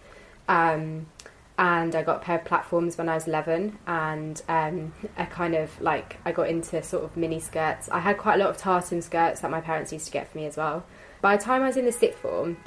Um, 0.48 1.08
and 1.58 1.96
I 1.96 2.04
got 2.04 2.18
a 2.18 2.20
pair 2.20 2.38
of 2.38 2.46
platforms 2.46 2.98
when 2.98 3.10
I 3.10 3.16
was 3.16 3.28
11 3.28 3.80
and 3.88 4.42
um, 4.48 4.94
I 5.18 5.26
kind 5.26 5.56
of 5.56 5.80
like 5.82 6.18
I 6.24 6.32
got 6.32 6.50
into 6.50 6.84
sort 6.84 7.04
of 7.04 7.18
mini 7.18 7.40
skirts. 7.40 7.90
I 7.90 8.00
had 8.00 8.18
quite 8.18 8.36
a 8.36 8.38
lot 8.38 8.50
of 8.50 8.58
tartan 8.58 9.02
skirts 9.02 9.42
that 9.42 9.50
my 9.50 9.62
parents 9.62 9.92
used 9.92 10.06
to 10.06 10.12
get 10.12 10.32
for 10.32 10.38
me 10.38 10.46
as 10.46 10.56
well. 10.56 10.86
By 11.20 11.36
the 11.36 11.44
time 11.44 11.64
I 11.64 11.68
was 11.68 11.78
in 11.78 11.86
the 11.86 11.92
sixth 11.92 12.20
form, 12.20 12.58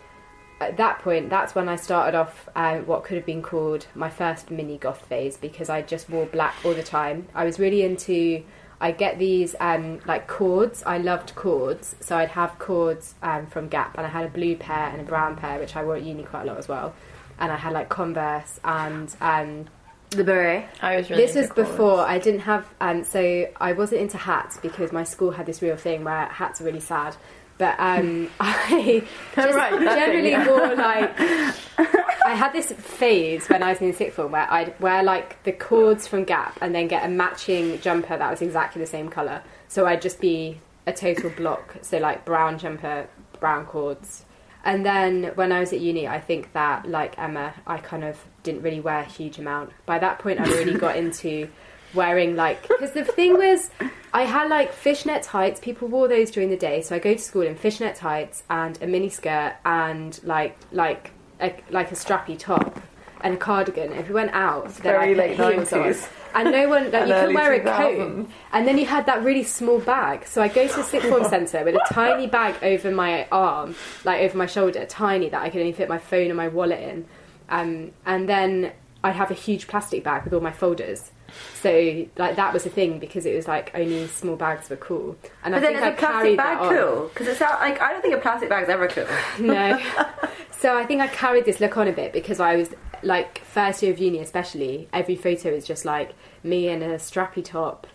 at 0.60 0.76
that 0.76 0.98
point, 0.98 1.30
that's 1.30 1.54
when 1.54 1.68
I 1.68 1.76
started 1.76 2.16
off 2.16 2.48
uh, 2.54 2.78
what 2.78 3.04
could 3.04 3.16
have 3.16 3.24
been 3.24 3.42
called 3.42 3.86
my 3.94 4.10
first 4.10 4.50
mini 4.50 4.76
goth 4.76 5.06
phase 5.06 5.36
because 5.36 5.70
I 5.70 5.82
just 5.82 6.10
wore 6.10 6.26
black 6.26 6.54
all 6.64 6.74
the 6.74 6.82
time. 6.82 7.28
I 7.34 7.44
was 7.44 7.58
really 7.58 7.82
into. 7.82 8.42
I 8.82 8.92
get 8.92 9.18
these 9.18 9.54
um, 9.60 10.00
like 10.06 10.26
cords. 10.26 10.82
I 10.84 10.98
loved 10.98 11.34
cords, 11.34 11.96
so 12.00 12.16
I'd 12.16 12.30
have 12.30 12.58
cords 12.58 13.14
um, 13.22 13.46
from 13.46 13.68
Gap, 13.68 13.96
and 13.96 14.06
I 14.06 14.10
had 14.10 14.24
a 14.24 14.28
blue 14.28 14.56
pair 14.56 14.88
and 14.88 15.00
a 15.00 15.04
brown 15.04 15.36
pair, 15.36 15.58
which 15.58 15.76
I 15.76 15.84
wore 15.84 15.96
at 15.96 16.02
uni 16.02 16.24
quite 16.24 16.42
a 16.42 16.46
lot 16.46 16.58
as 16.58 16.68
well. 16.68 16.94
And 17.40 17.50
I 17.50 17.56
had 17.56 17.72
like 17.72 17.88
Converse 17.88 18.60
and 18.64 19.14
um, 19.20 19.66
The 20.10 20.24
beret. 20.24 20.66
I 20.82 20.96
was 20.96 21.10
really 21.10 21.24
this 21.26 21.34
was 21.34 21.48
cords. 21.50 21.70
before 21.70 22.00
I 22.00 22.18
didn't 22.18 22.40
have, 22.40 22.66
um, 22.80 23.02
so 23.04 23.46
I 23.60 23.72
wasn't 23.72 24.02
into 24.02 24.18
hats 24.18 24.58
because 24.58 24.92
my 24.92 25.04
school 25.04 25.30
had 25.30 25.46
this 25.46 25.62
real 25.62 25.76
thing 25.76 26.04
where 26.04 26.26
hats 26.26 26.60
are 26.60 26.64
really 26.64 26.80
sad. 26.80 27.16
But 27.58 27.76
um, 27.78 28.30
I 28.40 29.02
just 29.34 29.54
Right, 29.56 29.70
generally 29.80 30.30
thing, 30.30 30.32
yeah. 30.32 30.46
wore 30.46 30.74
like. 30.76 31.14
I 32.26 32.34
had 32.34 32.52
this 32.52 32.70
phase 32.72 33.48
when 33.48 33.62
I 33.62 33.70
was 33.70 33.80
in 33.80 33.92
sixth 33.94 34.16
form 34.16 34.32
where 34.32 34.50
I'd 34.52 34.78
wear 34.78 35.02
like 35.02 35.42
the 35.44 35.52
cords 35.52 36.06
from 36.06 36.24
Gap 36.24 36.58
and 36.60 36.74
then 36.74 36.86
get 36.86 37.04
a 37.04 37.08
matching 37.08 37.80
jumper 37.80 38.16
that 38.16 38.30
was 38.30 38.42
exactly 38.42 38.80
the 38.80 38.86
same 38.86 39.08
colour. 39.08 39.42
So 39.68 39.86
I'd 39.86 40.02
just 40.02 40.20
be 40.20 40.60
a 40.86 40.92
total 40.92 41.30
block. 41.30 41.76
So 41.82 41.98
like 41.98 42.24
brown 42.24 42.58
jumper, 42.58 43.08
brown 43.40 43.64
cords. 43.66 44.24
And 44.64 44.84
then 44.84 45.32
when 45.34 45.52
I 45.52 45.60
was 45.60 45.72
at 45.72 45.80
uni, 45.80 46.06
I 46.06 46.20
think 46.20 46.52
that 46.52 46.88
like 46.88 47.18
Emma, 47.18 47.54
I 47.66 47.78
kind 47.78 48.04
of 48.04 48.22
didn't 48.42 48.62
really 48.62 48.80
wear 48.80 49.00
a 49.00 49.04
huge 49.04 49.38
amount. 49.38 49.70
By 49.86 49.98
that 49.98 50.18
point, 50.18 50.40
I 50.40 50.44
really 50.44 50.78
got 50.78 50.96
into 51.04 51.48
wearing 51.94 52.36
like 52.36 52.62
because 52.62 52.92
the 52.92 53.04
thing 53.04 53.34
was, 53.34 53.70
I 54.12 54.22
had 54.22 54.48
like 54.48 54.72
fishnet 54.72 55.22
tights. 55.22 55.60
People 55.60 55.88
wore 55.88 56.08
those 56.08 56.30
during 56.30 56.50
the 56.50 56.56
day, 56.56 56.82
so 56.82 56.94
I 56.94 56.98
go 56.98 57.14
to 57.14 57.20
school 57.20 57.42
in 57.42 57.56
fishnet 57.56 57.96
tights 57.96 58.42
and 58.50 58.80
a 58.82 58.86
mini 58.86 59.08
skirt 59.08 59.56
and 59.64 60.18
like 60.24 60.56
like 60.72 61.12
a, 61.40 61.54
like 61.70 61.90
a 61.90 61.94
strappy 61.94 62.38
top 62.38 62.80
and 63.22 63.34
a 63.34 63.36
cardigan. 63.36 63.92
If 63.92 64.08
we 64.08 64.14
went 64.14 64.32
out, 64.32 64.68
then 64.68 64.82
very 64.82 65.14
late 65.14 65.36
heels 65.36 65.72
on. 65.72 65.80
90s. 65.80 66.08
And 66.34 66.52
no 66.52 66.68
one, 66.68 66.90
like, 66.92 67.08
you 67.08 67.14
could 67.14 67.34
wear 67.34 67.52
a 67.54 67.60
coat, 67.60 68.28
and 68.52 68.68
then 68.68 68.78
you 68.78 68.86
had 68.86 69.06
that 69.06 69.24
really 69.24 69.42
small 69.42 69.80
bag. 69.80 70.26
So 70.26 70.42
I 70.42 70.48
go 70.48 70.66
to 70.66 70.76
the 70.76 70.82
sixth 70.84 71.08
form 71.08 71.24
centre 71.28 71.64
with 71.64 71.74
a 71.74 71.84
tiny 71.92 72.26
bag 72.26 72.54
over 72.62 72.90
my 72.90 73.26
arm, 73.32 73.74
like 74.04 74.20
over 74.22 74.36
my 74.36 74.46
shoulder, 74.46 74.84
tiny 74.86 75.28
that 75.28 75.42
I 75.42 75.50
could 75.50 75.60
only 75.60 75.72
fit 75.72 75.88
my 75.88 75.98
phone 75.98 76.26
and 76.28 76.36
my 76.36 76.48
wallet 76.48 76.80
in. 76.80 77.06
Um, 77.48 77.90
and 78.06 78.28
then 78.28 78.72
I'd 79.02 79.16
have 79.16 79.30
a 79.30 79.34
huge 79.34 79.66
plastic 79.66 80.04
bag 80.04 80.24
with 80.24 80.32
all 80.32 80.40
my 80.40 80.52
folders. 80.52 81.10
So 81.54 82.06
like 82.16 82.36
that 82.36 82.52
was 82.52 82.66
a 82.66 82.70
thing 82.70 82.98
because 82.98 83.24
it 83.26 83.34
was 83.34 83.46
like 83.46 83.70
only 83.74 84.06
small 84.08 84.36
bags 84.36 84.68
were 84.68 84.76
cool. 84.76 85.16
And 85.44 85.54
But 85.54 85.58
I 85.58 85.60
then 85.60 85.72
think 85.72 85.76
is 85.76 85.82
I 85.82 85.88
a 85.88 85.96
plastic 85.96 86.36
bag 86.36 86.58
cool? 86.58 87.08
Because 87.08 87.28
it's 87.28 87.40
not 87.40 87.60
like 87.60 87.80
I 87.80 87.92
don't 87.92 88.02
think 88.02 88.14
a 88.14 88.18
plastic 88.18 88.48
bag's 88.48 88.68
ever 88.68 88.88
cool. 88.88 89.06
No. 89.38 89.80
so 90.50 90.76
I 90.76 90.84
think 90.86 91.00
I 91.00 91.08
carried 91.08 91.44
this 91.44 91.60
look 91.60 91.76
on 91.76 91.88
a 91.88 91.92
bit 91.92 92.12
because 92.12 92.40
I 92.40 92.56
was 92.56 92.70
like 93.02 93.44
first 93.44 93.82
year 93.82 93.92
of 93.92 93.98
uni, 93.98 94.18
especially. 94.18 94.88
Every 94.92 95.16
photo 95.16 95.50
is 95.50 95.66
just 95.66 95.84
like 95.84 96.14
me 96.42 96.68
in 96.68 96.82
a 96.82 96.94
strappy 96.94 97.44
top 97.44 97.86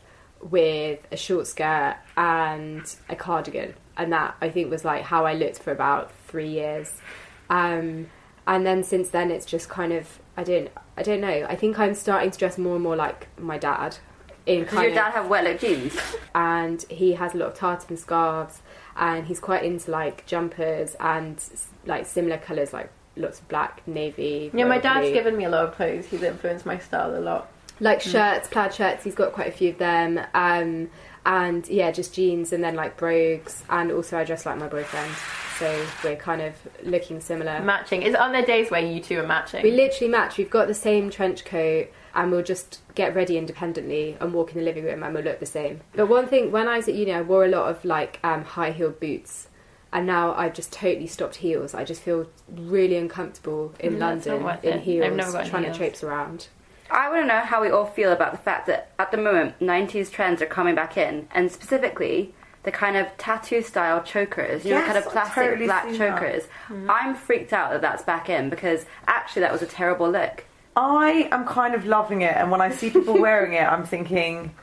with 0.42 1.06
a 1.12 1.18
short 1.18 1.48
skirt 1.48 1.98
and 2.18 2.96
a 3.10 3.16
cardigan, 3.16 3.74
and 3.98 4.12
that 4.14 4.36
I 4.42 4.50
think 4.50 4.70
was 4.70 4.86
like 4.86 5.04
how 5.04 5.26
I 5.26 5.34
looked 5.34 5.60
for 5.60 5.72
about 5.72 6.12
three 6.28 6.50
years. 6.50 6.94
Um, 7.50 8.10
and 8.48 8.66
then 8.66 8.84
since 8.84 9.10
then, 9.10 9.32
it's 9.32 9.46
just 9.46 9.70
kind 9.70 9.94
of 9.94 10.20
I 10.38 10.44
don't 10.44 10.70
I 10.98 11.04
don't 11.04 11.22
know. 11.22 11.46
I 11.50 11.56
think 11.56 11.80
I'm 11.80 11.96
starting 11.96 12.32
to 12.32 12.38
dress 12.38 12.58
more 12.58 12.76
and 12.76 12.84
more 12.84 12.96
like 12.96 13.28
my 13.40 13.58
dad. 13.58 13.98
In 14.46 14.66
Does 14.66 14.74
your 14.74 14.94
dad 14.94 15.12
have 15.14 15.28
wet 15.28 15.60
jeans? 15.60 15.98
and 16.36 16.84
he 16.84 17.14
has 17.14 17.34
a 17.34 17.38
lot 17.38 17.48
of 17.48 17.56
tartan 17.56 17.98
scarves 17.98 18.62
and 18.96 19.26
he's 19.26 19.40
quite 19.40 19.64
into 19.64 19.90
like 19.90 20.24
jumpers 20.28 20.96
and 21.00 21.44
like 21.86 22.06
similar 22.06 22.38
colours 22.38 22.72
like 22.72 22.92
lots 23.18 23.40
of 23.40 23.48
black 23.48 23.82
navy 23.88 24.52
Yeah, 24.54 24.66
my 24.66 24.78
dad's 24.78 25.06
blue. 25.08 25.14
given 25.14 25.38
me 25.38 25.46
a 25.46 25.50
lot 25.50 25.66
of 25.68 25.76
clothes. 25.76 26.06
He's 26.08 26.22
influenced 26.24 26.66
my 26.66 26.78
style 26.80 27.16
a 27.18 27.20
lot. 27.20 27.50
like 27.80 28.02
shirts 28.02 28.48
plaid 28.48 28.74
shirts 28.74 29.04
he's 29.04 29.16
got 29.16 29.34
quite 29.34 29.48
a 29.48 29.52
few 29.52 29.70
of 29.72 29.78
them 29.78 30.20
um 30.34 30.90
and 31.26 31.68
yeah 31.68 31.92
just 31.92 32.14
jeans 32.14 32.54
and 32.54 32.64
then 32.64 32.76
like 32.76 32.96
brogues 32.98 33.64
and 33.70 33.92
also 33.92 34.18
I 34.18 34.24
dress 34.24 34.46
like 34.46 34.58
my 34.58 34.68
boyfriend 34.68 35.12
so 35.60 35.86
we're 36.04 36.16
kind 36.18 36.42
of 36.42 36.54
looking 36.84 37.20
similar 37.22 37.62
Matching. 37.62 38.02
Is 38.04 38.14
it 38.14 38.20
on 38.20 38.32
the 38.34 38.42
days 38.44 38.70
where 38.70 38.82
you 38.86 39.00
two 39.02 39.20
are 39.20 39.26
matching? 39.28 39.64
we 39.64 39.72
literally 39.72 40.10
match 40.12 40.38
we've 40.38 40.50
got 40.50 40.68
the 40.68 40.74
same 40.74 41.10
trench 41.10 41.44
coat 41.46 41.88
and 42.14 42.32
we'll 42.32 42.44
just 42.44 42.80
get 42.94 43.14
ready 43.16 43.38
independently 43.38 44.16
and 44.22 44.34
walk 44.34 44.52
in 44.52 44.60
the 44.60 44.64
living 44.64 44.84
room 44.86 45.04
and 45.04 45.14
we'll 45.14 45.24
look 45.24 45.40
the 45.40 45.46
same 45.46 45.82
but 45.94 46.08
one 46.08 46.28
thing 46.28 46.52
when 46.52 46.68
i 46.68 46.78
was 46.78 46.88
at 46.88 46.94
uni 46.96 47.12
i 47.12 47.22
wore 47.22 47.44
a 47.46 47.50
lot 47.50 47.70
of 47.70 47.84
like 47.84 48.20
um, 48.24 48.44
high 48.44 48.72
heeled 48.72 49.00
boots 49.00 49.48
and 49.96 50.06
now 50.06 50.34
i've 50.36 50.54
just 50.54 50.72
totally 50.72 51.08
stopped 51.08 51.36
heels 51.38 51.74
i 51.74 51.84
just 51.84 52.02
feel 52.02 52.28
really 52.52 52.98
uncomfortable 52.98 53.74
in 53.80 53.94
Mm, 53.94 54.00
that's 54.00 54.28
london 54.28 54.42
in 54.64 54.70
it. 54.70 54.76
I've 54.76 54.82
heels 54.84 55.16
never 55.18 55.44
trying 55.50 55.64
heels. 55.64 55.76
to 55.76 55.80
traipse 55.82 56.04
around 56.04 56.48
I 56.92 57.10
want 57.10 57.24
to 57.24 57.28
know 57.28 57.40
how 57.40 57.62
we 57.64 57.70
all 57.72 57.88
feel 57.88 58.12
about 58.12 58.32
the 58.32 58.38
fact 58.38 58.68
that 58.68 58.92
at 59.00 59.10
the 59.10 59.18
moment 59.18 59.60
90s 59.60 60.12
trends 60.12 60.40
are 60.44 60.46
coming 60.46 60.76
back 60.76 60.98
in, 60.98 61.28
and 61.34 61.52
specifically 61.52 62.32
the 62.62 62.72
kind 62.72 62.96
of 62.96 63.08
tattoo 63.18 63.64
style 63.64 64.04
chokers, 64.04 64.64
you 64.64 64.70
know, 64.72 64.78
Yes, 64.78 64.86
kind 64.86 64.98
of 65.00 65.06
I've 65.08 65.12
classic 65.12 65.34
totally 65.50 65.66
black 65.66 65.86
seen 65.90 65.98
that. 65.98 66.12
chokers. 66.20 66.44
I'm 66.88 67.16
freaked 67.16 67.54
out 67.54 67.72
that 67.72 67.82
that's 67.82 68.04
back 68.04 68.30
in 68.30 68.52
because 68.52 68.86
actually 69.08 69.42
that 69.42 69.52
was 69.52 69.64
a 69.64 69.66
terrible 69.66 70.12
look. 70.12 70.44
I 70.76 71.28
am 71.32 71.44
kind 71.46 71.74
of 71.74 71.88
loving 71.88 72.22
it, 72.22 72.36
and 72.36 72.52
when 72.52 72.62
I 72.62 72.70
see 72.70 72.92
people 72.92 73.20
wearing 73.28 73.54
it, 73.54 73.64
I'm 73.64 73.84
thinking, 73.84 74.54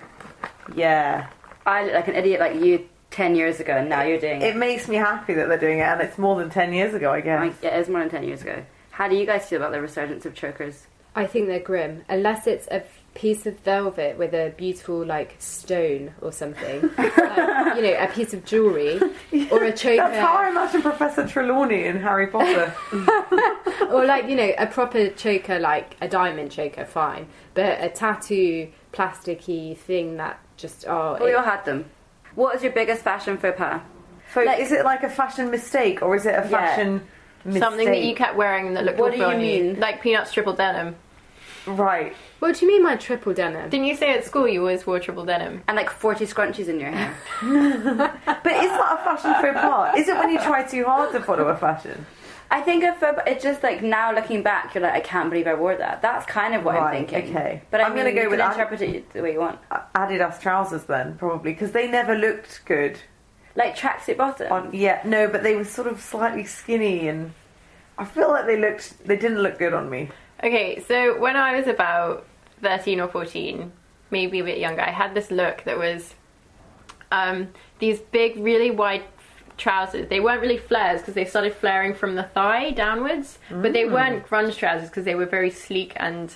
yeah, 0.76 1.26
I 1.66 1.84
look 1.84 1.94
like 1.94 2.08
an 2.08 2.14
idiot 2.14 2.38
like 2.40 2.54
you 2.62 2.88
10 3.12 3.34
years 3.36 3.60
ago, 3.60 3.72
and 3.76 3.88
now 3.88 4.02
you're 4.02 4.18
doing 4.20 4.42
it 4.42 4.50
it. 4.54 4.56
makes 4.56 4.88
me 4.88 4.96
happy 4.96 5.34
that 5.34 5.48
they're 5.48 5.58
doing 5.58 5.78
it, 5.78 5.82
and 5.82 6.00
it's 6.00 6.18
more 6.18 6.36
than 6.38 6.50
ten 6.50 6.72
years 6.72 6.94
ago, 6.94 7.12
I 7.12 7.20
guess. 7.20 7.40
Like, 7.40 7.54
yeah, 7.62 7.76
it 7.76 7.80
is 7.80 7.88
more 7.88 8.00
than 8.00 8.10
10 8.10 8.24
years 8.24 8.42
ago. 8.42 8.64
How 8.90 9.08
do 9.08 9.14
you 9.16 9.24
guys 9.26 9.46
feel 9.46 9.58
about 9.60 9.72
the 9.72 9.80
resurgence 9.80 10.26
of 10.26 10.34
chokers? 10.34 10.86
i 11.14 11.26
think 11.26 11.46
they're 11.46 11.60
grim 11.60 12.02
unless 12.08 12.46
it's 12.46 12.66
a 12.68 12.82
piece 13.14 13.44
of 13.44 13.54
velvet 13.60 14.16
with 14.16 14.32
a 14.32 14.54
beautiful 14.56 15.04
like 15.04 15.36
stone 15.38 16.10
or 16.22 16.32
something, 16.32 16.80
like, 16.98 17.76
you 17.76 17.82
know, 17.82 17.96
a 18.00 18.08
piece 18.10 18.32
of 18.32 18.42
jewelry 18.46 18.98
or 19.50 19.62
a 19.64 19.72
choker, 19.76 19.96
That's 19.96 20.16
how 20.18 20.34
I 20.38 20.48
imagine 20.48 20.80
Professor 20.80 21.28
Trelawney 21.28 21.84
in 21.84 22.00
Harry 22.00 22.28
Potter. 22.28 22.74
or 23.90 24.06
like 24.06 24.26
you 24.28 24.36
know, 24.36 24.52
a 24.56 24.66
proper 24.66 25.10
choker, 25.10 25.58
like 25.58 25.96
a 26.00 26.08
diamond 26.08 26.50
choker, 26.50 26.86
fine, 26.86 27.26
but 27.52 27.76
a 27.82 27.90
tattoo 27.90 28.68
plasticky 28.94 29.76
thing 29.76 30.16
that 30.16 30.38
just 30.56 30.86
oh, 30.88 31.18
We 31.20 31.32
it- 31.32 31.34
all 31.34 31.44
had 31.44 31.64
them. 31.66 31.84
What 32.34 32.54
is 32.56 32.62
your 32.62 32.72
biggest 32.72 33.02
fashion 33.02 33.36
faux 33.38 33.56
pas? 33.58 33.80
So 34.34 34.42
Like- 34.42 34.60
is 34.60 34.72
it 34.72 34.84
like 34.84 35.02
a 35.02 35.10
fashion 35.10 35.50
mistake 35.50 36.02
or 36.02 36.16
is 36.16 36.24
it 36.26 36.34
a 36.34 36.42
fashion 36.42 37.02
mistake? 37.44 37.62
Something 37.62 37.86
that 37.88 38.00
you 38.02 38.14
kept 38.14 38.34
wearing 38.36 38.74
that 38.74 38.84
looked 38.84 38.98
What 38.98 39.12
do 39.12 39.18
awful 39.22 39.32
you 39.32 39.38
on 39.38 39.44
you. 39.44 39.62
mean? 39.64 39.80
Like 39.80 40.00
Peanuts 40.00 40.32
triple 40.32 40.54
denim. 40.54 40.96
Right. 41.66 42.16
what 42.40 42.56
do 42.56 42.66
you 42.66 42.72
mean 42.72 42.82
by 42.82 42.96
triple 42.96 43.32
denim? 43.34 43.70
Didn't 43.70 43.86
you 43.86 43.94
say 43.94 44.14
at 44.14 44.24
school 44.24 44.48
you 44.48 44.60
always 44.60 44.84
wore 44.86 44.98
triple 44.98 45.24
denim? 45.24 45.62
And 45.68 45.76
like 45.76 45.90
40 45.90 46.26
scrunchies 46.26 46.66
in 46.68 46.80
your 46.80 46.90
hair. 46.90 47.14
But 48.42 48.52
is 48.64 48.70
that 48.70 48.98
a 48.98 49.04
fashion 49.04 49.34
faux 49.40 49.54
pas? 49.60 49.96
Is 49.96 50.08
it 50.08 50.16
when 50.16 50.30
you 50.30 50.38
try 50.40 50.62
too 50.64 50.84
hard 50.84 51.12
to 51.12 51.20
follow 51.20 51.46
a 51.48 51.56
fashion? 51.56 52.04
I 52.52 52.60
think 52.60 52.84
of 52.84 52.96
faux 52.98 53.18
it's 53.26 53.42
just 53.42 53.62
like 53.62 53.82
now 53.82 54.14
looking 54.14 54.42
back, 54.42 54.74
you're 54.74 54.82
like, 54.82 54.92
I 54.92 55.00
can't 55.00 55.30
believe 55.30 55.46
I 55.46 55.54
wore 55.54 55.74
that. 55.74 56.02
That's 56.02 56.26
kind 56.26 56.54
of 56.54 56.62
what 56.64 56.74
Right, 56.74 56.98
I'm 56.98 57.06
thinking. 57.06 57.34
okay. 57.36 57.62
But 57.70 57.80
I 57.80 57.84
I'm 57.84 57.94
mean, 57.94 58.04
gonna 58.04 58.14
go 58.14 58.22
you 58.24 58.30
with 58.30 58.38
can 58.40 58.48
Ad- 58.50 58.54
interpret 58.56 58.82
it 58.82 59.10
the 59.14 59.22
way 59.22 59.32
you 59.32 59.40
want. 59.40 59.58
Adidas 59.94 60.38
trousers 60.40 60.84
then, 60.84 61.16
probably, 61.16 61.52
because 61.52 61.72
they 61.72 61.88
never 61.88 62.14
looked 62.14 62.62
good. 62.66 62.98
Like 63.56 63.76
tracksuit 63.76 64.18
bottoms. 64.18 64.50
On 64.50 64.70
yeah, 64.72 65.00
no, 65.04 65.28
but 65.28 65.42
they 65.42 65.56
were 65.56 65.64
sort 65.64 65.86
of 65.88 66.00
slightly 66.00 66.44
skinny, 66.44 67.08
and 67.08 67.32
I 67.98 68.04
feel 68.04 68.28
like 68.28 68.46
they 68.46 68.58
looked 68.58 69.02
they 69.06 69.16
didn't 69.16 69.38
look 69.42 69.58
good 69.58 69.72
on 69.74 69.88
me. 69.90 70.10
Okay, 70.44 70.80
so 70.86 71.18
when 71.18 71.36
I 71.36 71.56
was 71.56 71.66
about 71.66 72.26
13 72.62 73.00
or 73.00 73.08
14, 73.08 73.72
maybe 74.10 74.40
a 74.40 74.44
bit 74.44 74.58
younger, 74.58 74.82
I 74.82 74.90
had 74.90 75.14
this 75.14 75.30
look 75.30 75.64
that 75.64 75.78
was 75.78 76.14
um, 77.10 77.48
these 77.78 78.00
big, 78.00 78.36
really 78.38 78.70
wide 78.70 79.04
trousers. 79.62 80.08
They 80.08 80.20
weren't 80.20 80.42
really 80.42 80.58
flares 80.58 81.00
because 81.00 81.14
they 81.14 81.24
started 81.24 81.54
flaring 81.54 81.94
from 81.94 82.16
the 82.16 82.24
thigh 82.24 82.72
downwards, 82.72 83.38
but 83.48 83.72
they 83.72 83.84
weren't 83.84 84.26
grunge 84.26 84.56
trousers 84.56 84.88
because 84.88 85.04
they 85.04 85.14
were 85.14 85.26
very 85.26 85.50
sleek 85.50 85.92
and 85.96 86.34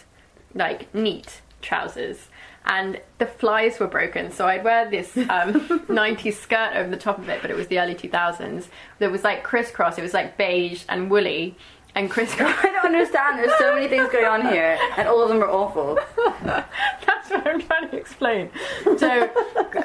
like 0.54 0.94
neat 0.94 1.42
trousers. 1.60 2.28
And 2.68 3.00
the 3.18 3.26
flies 3.26 3.78
were 3.78 3.86
broken, 3.86 4.32
so 4.32 4.46
I'd 4.46 4.64
wear 4.64 4.90
this 4.90 5.16
um, 5.16 5.26
90s 5.88 6.34
skirt 6.34 6.72
over 6.74 6.90
the 6.90 6.96
top 6.96 7.18
of 7.18 7.28
it, 7.28 7.40
but 7.40 7.50
it 7.50 7.56
was 7.56 7.68
the 7.68 7.78
early 7.78 7.94
2000s. 7.94 8.66
That 8.98 9.12
was 9.12 9.22
like 9.22 9.44
crisscross, 9.44 9.98
it 9.98 10.02
was 10.02 10.14
like 10.14 10.36
beige 10.36 10.84
and 10.88 11.10
woolly 11.10 11.56
and 11.96 12.10
crisscross. 12.10 12.54
I 12.62 12.70
don't 12.70 12.86
understand. 12.86 13.38
There's 13.38 13.58
so 13.58 13.74
many 13.74 13.88
things 13.88 14.08
going 14.12 14.26
on 14.26 14.42
here, 14.42 14.78
and 14.96 15.08
all 15.08 15.22
of 15.22 15.28
them 15.28 15.42
are 15.42 15.50
awful. 15.50 15.98
That's 16.44 17.30
what 17.30 17.46
I'm 17.46 17.60
trying 17.60 17.90
to 17.90 17.96
explain. 17.96 18.50
So, 18.84 19.30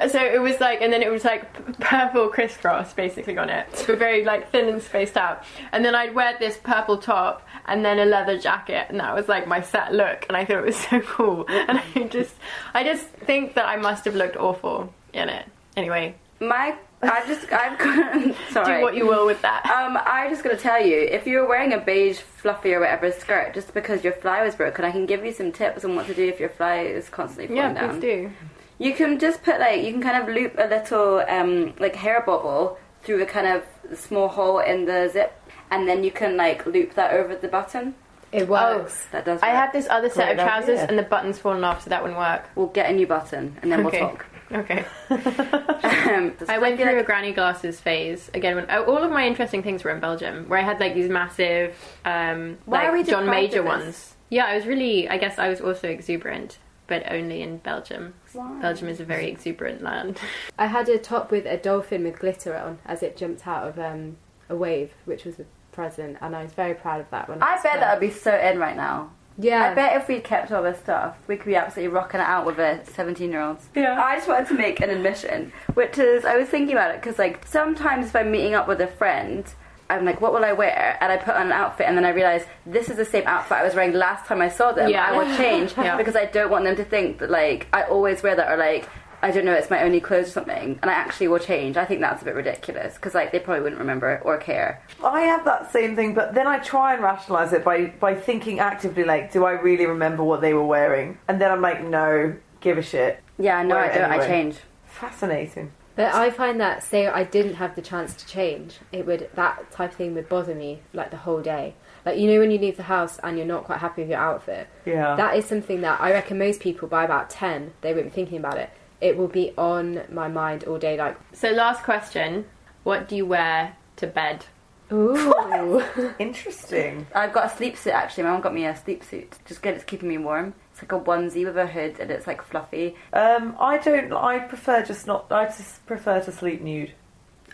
so 0.08 0.22
it 0.22 0.40
was 0.40 0.60
like, 0.60 0.82
and 0.82 0.92
then 0.92 1.02
it 1.02 1.10
was 1.10 1.24
like 1.24 1.80
purple 1.80 2.28
crisscross 2.28 2.92
basically 2.92 3.36
on 3.38 3.48
it, 3.48 3.66
but 3.86 3.98
very 3.98 4.24
like 4.24 4.50
thin 4.52 4.68
and 4.68 4.82
spaced 4.82 5.16
out. 5.16 5.42
And 5.72 5.84
then 5.84 5.94
I'd 5.94 6.14
wear 6.14 6.36
this 6.38 6.58
purple 6.62 6.98
top 6.98 7.46
and 7.66 7.84
then 7.84 7.98
a 7.98 8.04
leather 8.04 8.38
jacket, 8.38 8.86
and 8.90 9.00
that 9.00 9.14
was 9.14 9.26
like 9.26 9.48
my 9.48 9.62
set 9.62 9.92
look. 9.92 10.26
And 10.28 10.36
I 10.36 10.44
thought 10.44 10.58
it 10.58 10.66
was 10.66 10.76
so 10.76 11.00
cool. 11.00 11.46
And 11.48 11.80
I 11.94 12.02
just, 12.04 12.34
I 12.74 12.84
just 12.84 13.06
think 13.06 13.54
that 13.54 13.66
I 13.66 13.76
must 13.76 14.04
have 14.04 14.14
looked 14.14 14.36
awful 14.36 14.92
in 15.14 15.30
it. 15.30 15.46
Anyway, 15.76 16.14
My, 16.42 16.74
I 17.02 17.26
just, 17.26 17.52
I've 17.52 17.78
got. 17.78 18.34
Sorry. 18.50 18.78
do 18.78 18.82
what 18.82 18.96
you 18.96 19.06
will 19.06 19.26
with 19.26 19.40
that. 19.42 19.64
Um, 19.66 19.96
I'm 20.04 20.30
just 20.30 20.42
gonna 20.42 20.56
tell 20.56 20.84
you, 20.84 20.98
if 20.98 21.26
you're 21.26 21.46
wearing 21.48 21.72
a 21.72 21.78
beige, 21.78 22.18
fluffy, 22.18 22.74
or 22.74 22.80
whatever 22.80 23.10
skirt, 23.12 23.54
just 23.54 23.72
because 23.74 24.02
your 24.04 24.12
fly 24.12 24.42
was 24.42 24.54
broken, 24.54 24.84
I 24.84 24.90
can 24.90 25.06
give 25.06 25.24
you 25.24 25.32
some 25.32 25.52
tips 25.52 25.84
on 25.84 25.94
what 25.96 26.06
to 26.06 26.14
do 26.14 26.26
if 26.26 26.40
your 26.40 26.48
fly 26.48 26.80
is 26.80 27.08
constantly 27.08 27.54
yeah, 27.56 27.72
falling 27.74 27.74
down. 27.90 28.00
please 28.00 28.00
do. 28.00 28.30
You 28.78 28.94
can 28.94 29.18
just 29.18 29.42
put 29.44 29.60
like 29.60 29.82
you 29.82 29.92
can 29.92 30.02
kind 30.02 30.20
of 30.22 30.34
loop 30.34 30.54
a 30.58 30.66
little 30.66 31.20
um, 31.28 31.74
like 31.78 31.94
hair 31.94 32.22
bubble 32.26 32.78
through 33.02 33.22
a 33.22 33.26
kind 33.26 33.46
of 33.46 33.98
small 33.98 34.28
hole 34.28 34.58
in 34.58 34.84
the 34.84 35.08
zip, 35.12 35.32
and 35.70 35.86
then 35.88 36.02
you 36.02 36.10
can 36.10 36.36
like 36.36 36.66
loop 36.66 36.94
that 36.94 37.12
over 37.12 37.36
the 37.36 37.48
button. 37.48 37.94
It 38.32 38.48
works. 38.48 39.06
That 39.12 39.24
does. 39.26 39.40
I 39.42 39.48
work. 39.48 39.56
have 39.56 39.72
this 39.72 39.86
other 39.90 40.08
set 40.08 40.24
Great 40.28 40.38
of 40.38 40.46
trousers 40.46 40.78
idea. 40.78 40.86
and 40.86 40.98
the 40.98 41.02
button's 41.02 41.38
fallen 41.38 41.62
off, 41.64 41.84
so 41.84 41.90
that 41.90 42.02
wouldn't 42.02 42.18
work. 42.18 42.48
We'll 42.56 42.68
get 42.68 42.90
a 42.90 42.92
new 42.94 43.06
button, 43.06 43.56
and 43.62 43.70
then 43.70 43.86
Okay. 43.86 44.00
we'll 44.00 44.10
talk. 44.10 44.26
Okay. 44.52 44.84
Um, 45.82 46.34
I 46.48 46.58
went 46.58 46.78
feel 46.78 46.88
through 46.88 47.00
a 47.00 47.02
granny 47.02 47.32
glasses 47.32 47.80
phase 47.80 48.30
again. 48.34 48.56
When 48.56 48.66
oh, 48.70 48.84
all 48.84 48.98
of 48.98 49.10
my 49.10 49.26
interesting 49.26 49.62
things 49.62 49.84
were 49.84 49.90
in 49.90 50.00
Belgium, 50.00 50.48
where 50.48 50.58
I 50.58 50.62
had 50.62 50.80
like 50.80 50.94
these 50.94 51.08
massive, 51.08 51.76
um, 52.04 52.58
Why 52.64 52.78
like 52.78 52.88
are 52.88 52.92
we 52.92 53.02
John 53.04 53.26
Major 53.26 53.62
ones. 53.62 54.14
Yeah, 54.30 54.46
I 54.46 54.56
was 54.56 54.66
really. 54.66 55.08
I 55.08 55.16
guess 55.18 55.38
I 55.38 55.48
was 55.48 55.60
also 55.60 55.88
exuberant, 55.88 56.58
but 56.86 57.04
only 57.10 57.42
in 57.42 57.58
Belgium. 57.58 58.14
Why? 58.32 58.60
Belgium 58.60 58.88
is 58.88 59.00
a 59.00 59.04
very 59.04 59.28
exuberant 59.28 59.82
land. 59.82 60.18
I 60.58 60.66
had 60.66 60.88
a 60.88 60.98
top 60.98 61.30
with 61.30 61.46
a 61.46 61.56
dolphin 61.56 62.04
with 62.04 62.18
glitter 62.18 62.56
on 62.56 62.78
as 62.84 63.02
it 63.02 63.16
jumped 63.16 63.46
out 63.46 63.68
of 63.68 63.78
um, 63.78 64.16
a 64.48 64.56
wave, 64.56 64.92
which 65.04 65.24
was 65.24 65.38
a 65.38 65.44
present, 65.72 66.18
and 66.20 66.36
I 66.36 66.42
was 66.42 66.52
very 66.52 66.74
proud 66.74 67.00
of 67.00 67.10
that 67.10 67.28
one. 67.28 67.42
I 67.42 67.60
bet 67.62 67.80
that 67.80 67.94
would 67.94 68.06
be 68.06 68.12
so 68.12 68.36
in 68.36 68.58
right 68.58 68.76
now. 68.76 69.10
Yeah, 69.38 69.70
I 69.70 69.74
bet 69.74 70.00
if 70.00 70.08
we 70.08 70.20
kept 70.20 70.52
all 70.52 70.62
this 70.62 70.78
stuff, 70.78 71.16
we 71.26 71.36
could 71.36 71.46
be 71.46 71.56
absolutely 71.56 71.94
rocking 71.94 72.20
it 72.20 72.26
out 72.26 72.44
with 72.46 72.58
a 72.58 72.84
17 72.92 73.30
year 73.30 73.40
old. 73.40 73.58
Yeah. 73.74 74.00
I 74.02 74.16
just 74.16 74.28
wanted 74.28 74.48
to 74.48 74.54
make 74.54 74.80
an 74.80 74.90
admission, 74.90 75.52
which 75.74 75.98
is, 75.98 76.24
I 76.24 76.36
was 76.36 76.48
thinking 76.48 76.74
about 76.76 76.94
it 76.94 77.00
because, 77.00 77.18
like, 77.18 77.46
sometimes 77.46 78.06
if 78.06 78.16
I'm 78.16 78.30
meeting 78.30 78.54
up 78.54 78.68
with 78.68 78.80
a 78.80 78.86
friend, 78.86 79.44
I'm 79.90 80.04
like, 80.04 80.20
what 80.20 80.32
will 80.32 80.44
I 80.44 80.52
wear? 80.52 80.96
And 81.00 81.12
I 81.12 81.16
put 81.18 81.34
on 81.34 81.46
an 81.46 81.52
outfit, 81.52 81.86
and 81.86 81.96
then 81.96 82.04
I 82.04 82.10
realize 82.10 82.44
this 82.64 82.88
is 82.88 82.96
the 82.96 83.04
same 83.04 83.24
outfit 83.26 83.58
I 83.58 83.64
was 83.64 83.74
wearing 83.74 83.92
last 83.92 84.26
time 84.26 84.40
I 84.40 84.48
saw 84.48 84.72
them. 84.72 84.88
Yeah. 84.90 85.04
I 85.06 85.16
will 85.16 85.36
change 85.36 85.74
Yeah. 85.76 85.96
because 85.96 86.16
I 86.16 86.24
don't 86.26 86.50
want 86.50 86.64
them 86.64 86.76
to 86.76 86.84
think 86.84 87.18
that, 87.18 87.30
like, 87.30 87.66
I 87.72 87.82
always 87.84 88.22
wear 88.22 88.34
that 88.36 88.50
or, 88.50 88.56
like, 88.56 88.88
I 89.22 89.30
don't 89.30 89.44
know, 89.44 89.52
it's 89.52 89.70
my 89.70 89.82
only 89.84 90.00
clothes 90.00 90.28
or 90.28 90.32
something, 90.32 90.78
and 90.82 90.90
I 90.90 90.94
actually 90.94 91.28
will 91.28 91.38
change. 91.38 91.76
I 91.76 91.84
think 91.84 92.00
that's 92.00 92.22
a 92.22 92.24
bit 92.24 92.34
ridiculous 92.34 92.94
because, 92.94 93.14
like, 93.14 93.30
they 93.30 93.38
probably 93.38 93.62
wouldn't 93.62 93.80
remember 93.80 94.12
it 94.12 94.22
or 94.24 94.36
care. 94.36 94.82
I 95.04 95.20
have 95.22 95.44
that 95.44 95.70
same 95.72 95.94
thing, 95.94 96.14
but 96.14 96.34
then 96.34 96.46
I 96.46 96.58
try 96.58 96.94
and 96.94 97.02
rationalise 97.02 97.52
it 97.52 97.64
by 97.64 97.86
by 98.00 98.14
thinking 98.14 98.58
actively, 98.58 99.04
like, 99.04 99.32
do 99.32 99.44
I 99.44 99.52
really 99.52 99.86
remember 99.86 100.24
what 100.24 100.40
they 100.40 100.54
were 100.54 100.66
wearing? 100.66 101.18
And 101.28 101.40
then 101.40 101.50
I'm 101.52 101.60
like, 101.62 101.84
no, 101.84 102.34
give 102.60 102.78
a 102.78 102.82
shit. 102.82 103.20
Yeah, 103.38 103.62
no, 103.62 103.76
Wear 103.76 103.84
I 103.84 103.86
it 103.88 103.94
don't. 103.94 104.10
I 104.10 104.14
anyway. 104.16 104.26
change. 104.28 104.56
Fascinating. 104.86 105.72
But 105.94 106.14
I 106.14 106.30
find 106.30 106.58
that 106.60 106.82
say 106.82 107.06
I 107.06 107.24
didn't 107.24 107.54
have 107.54 107.74
the 107.76 107.82
chance 107.82 108.14
to 108.14 108.26
change, 108.26 108.78
it 108.92 109.06
would 109.06 109.28
that 109.34 109.70
type 109.70 109.90
of 109.90 109.96
thing 109.96 110.14
would 110.14 110.28
bother 110.28 110.54
me 110.54 110.80
like 110.94 111.10
the 111.10 111.18
whole 111.18 111.42
day. 111.42 111.74
Like 112.06 112.18
you 112.18 112.30
know 112.30 112.40
when 112.40 112.50
you 112.50 112.58
leave 112.58 112.78
the 112.78 112.84
house 112.84 113.18
and 113.22 113.36
you're 113.36 113.46
not 113.46 113.64
quite 113.64 113.78
happy 113.78 114.02
with 114.02 114.10
your 114.10 114.18
outfit. 114.18 114.68
Yeah. 114.86 115.16
That 115.16 115.36
is 115.36 115.44
something 115.44 115.82
that 115.82 116.00
I 116.00 116.12
reckon 116.12 116.38
most 116.38 116.60
people 116.60 116.88
by 116.88 117.04
about 117.04 117.28
ten 117.30 117.72
they 117.82 117.92
won't 117.92 118.06
be 118.06 118.10
thinking 118.10 118.38
about 118.38 118.56
it. 118.58 118.70
It 119.02 119.16
will 119.18 119.28
be 119.28 119.52
on 119.58 120.02
my 120.10 120.28
mind 120.28 120.64
all 120.64 120.78
day. 120.78 120.96
Like 120.96 121.18
So, 121.34 121.50
last 121.50 121.82
question: 121.82 122.46
What 122.84 123.08
do 123.08 123.16
you 123.16 123.26
wear 123.26 123.76
to 123.96 124.06
bed? 124.06 124.46
ooh, 124.92 125.82
Interesting. 126.18 127.06
I've 127.14 127.32
got 127.32 127.46
a 127.52 127.56
sleep 127.56 127.76
suit 127.76 127.92
actually. 127.94 128.24
My 128.24 128.30
mum 128.30 128.40
got 128.42 128.54
me 128.54 128.64
a 128.66 128.76
sleep 128.76 129.02
suit. 129.02 129.38
Just 129.44 129.62
good. 129.62 129.74
It's 129.74 129.84
keeping 129.84 130.08
me 130.08 130.18
warm. 130.18 130.54
It's 130.72 130.82
like 130.82 130.92
a 130.92 131.00
onesie 131.00 131.44
with 131.44 131.56
a 131.56 131.66
hood 131.66 131.98
and 131.98 132.10
it's 132.10 132.26
like 132.26 132.42
fluffy. 132.42 132.94
Um, 133.12 133.56
I 133.58 133.78
don't. 133.78 134.12
I 134.12 134.38
prefer 134.38 134.82
just 134.82 135.06
not. 135.06 135.30
I 135.32 135.46
just 135.46 135.84
prefer 135.86 136.20
to 136.20 136.32
sleep 136.32 136.60
nude. 136.62 136.92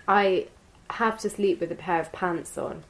I 0.07 0.49
have 0.91 1.19
to 1.19 1.31
sleep 1.31 1.61
with 1.61 1.71
a 1.73 1.75
pair 1.75 2.01
of 2.01 2.13
pants 2.13 2.57
on. 2.59 2.85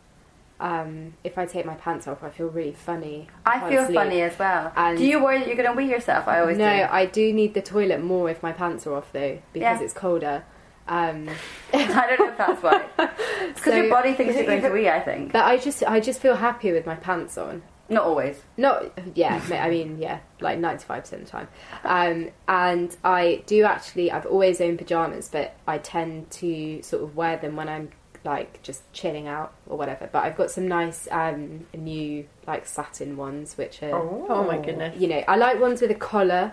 Um, 0.61 1.14
if 1.23 1.38
I 1.38 1.47
take 1.47 1.64
my 1.66 1.75
pants 1.75 2.09
off, 2.09 2.23
I 2.25 2.31
feel 2.31 2.49
really 2.49 2.73
funny. 2.73 3.29
I 3.47 3.68
feel 3.71 3.85
sleep. 3.85 3.94
funny 3.97 4.23
as 4.23 4.37
well. 4.38 4.73
And- 4.75 4.99
do 4.99 5.05
you 5.07 5.23
worry 5.23 5.38
that 5.38 5.47
you're 5.47 5.57
going 5.57 5.68
to 5.71 5.75
wee 5.75 5.90
yourself? 5.90 6.27
I 6.27 6.40
always 6.40 6.59
no, 6.59 6.68
do. 6.77 6.87
I 6.90 7.07
do 7.07 7.33
need 7.33 7.55
the 7.55 7.62
toilet 7.62 8.03
more 8.03 8.29
if 8.29 8.42
my 8.42 8.53
pants 8.53 8.87
are 8.87 8.94
off 8.94 9.12
though, 9.12 9.38
because 9.53 9.79
Yeah. 9.79 9.85
it's 9.85 9.92
colder. 9.94 10.44
Um, 10.88 11.29
I 11.73 11.87
don't 12.09 12.18
know 12.18 12.29
if 12.31 12.38
that's 12.38 12.62
why. 12.62 12.87
It's 12.99 13.14
Because 13.61 13.73
So- 13.75 13.77
your 13.77 13.88
body 13.90 14.14
thinks 14.14 14.35
you're 14.35 14.47
going 14.47 14.62
to 14.62 14.71
wee. 14.71 14.88
I 14.88 15.01
think 15.01 15.33
but 15.33 15.44
I 15.44 15.59
just, 15.59 15.83
I 15.85 16.01
just 16.01 16.21
feel 16.21 16.35
happier 16.37 16.75
with 16.75 16.87
my 16.87 16.97
pants 16.97 17.38
on. 17.38 17.62
not 17.88 18.03
always. 18.05 18.42
Not, 18.57 18.99
yeah, 19.14 19.40
I 19.53 19.71
mean, 19.71 19.99
yeah, 20.01 20.18
like 20.40 20.59
ninety-five 20.59 21.03
percent 21.05 21.23
of 21.23 21.27
the 21.29 21.33
time. 21.33 21.49
Um, 21.85 22.31
and 22.49 22.94
I 23.05 23.42
do 23.47 23.62
actually, 23.64 24.11
I've 24.11 24.27
always 24.27 24.61
owned 24.61 24.79
pajamas, 24.79 25.29
but 25.31 25.55
I 25.68 25.79
tend 25.79 26.31
to 26.33 26.83
sort 26.83 27.03
of 27.05 27.14
wear 27.16 27.37
them 27.37 27.55
when 27.57 27.68
I'm 27.68 27.90
like 28.28 28.62
just 28.62 28.82
chilling 28.92 29.26
out 29.26 29.54
or 29.66 29.78
whatever. 29.78 30.08
But 30.12 30.24
I've 30.24 30.36
got 30.36 30.50
some 30.50 30.68
nice 30.68 31.08
um, 31.10 31.66
new 31.74 32.26
like 32.46 32.66
satin 32.66 33.16
ones, 33.16 33.56
which 33.56 33.82
are. 33.82 33.92
Oh 33.92 34.44
my 34.44 34.58
goodness! 34.58 35.00
you 35.00 35.08
know, 35.08 35.24
I 35.26 35.36
like 35.36 35.58
ones 35.58 35.80
with 35.80 35.90
a 35.90 35.96
collar, 35.96 36.52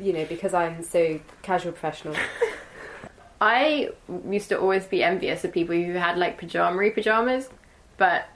you 0.00 0.12
know, 0.12 0.24
because 0.26 0.52
I'm 0.52 0.82
so 0.82 1.20
casual 1.42 1.72
professional. 1.72 2.16
I 3.40 3.90
used 4.28 4.48
to 4.48 4.58
always 4.58 4.86
be 4.86 5.02
envious 5.02 5.44
of 5.44 5.52
people 5.52 5.74
who 5.74 5.92
had 5.92 6.18
like 6.18 6.40
pajamery 6.40 6.92
pajamas, 6.92 7.48
but 7.96 8.26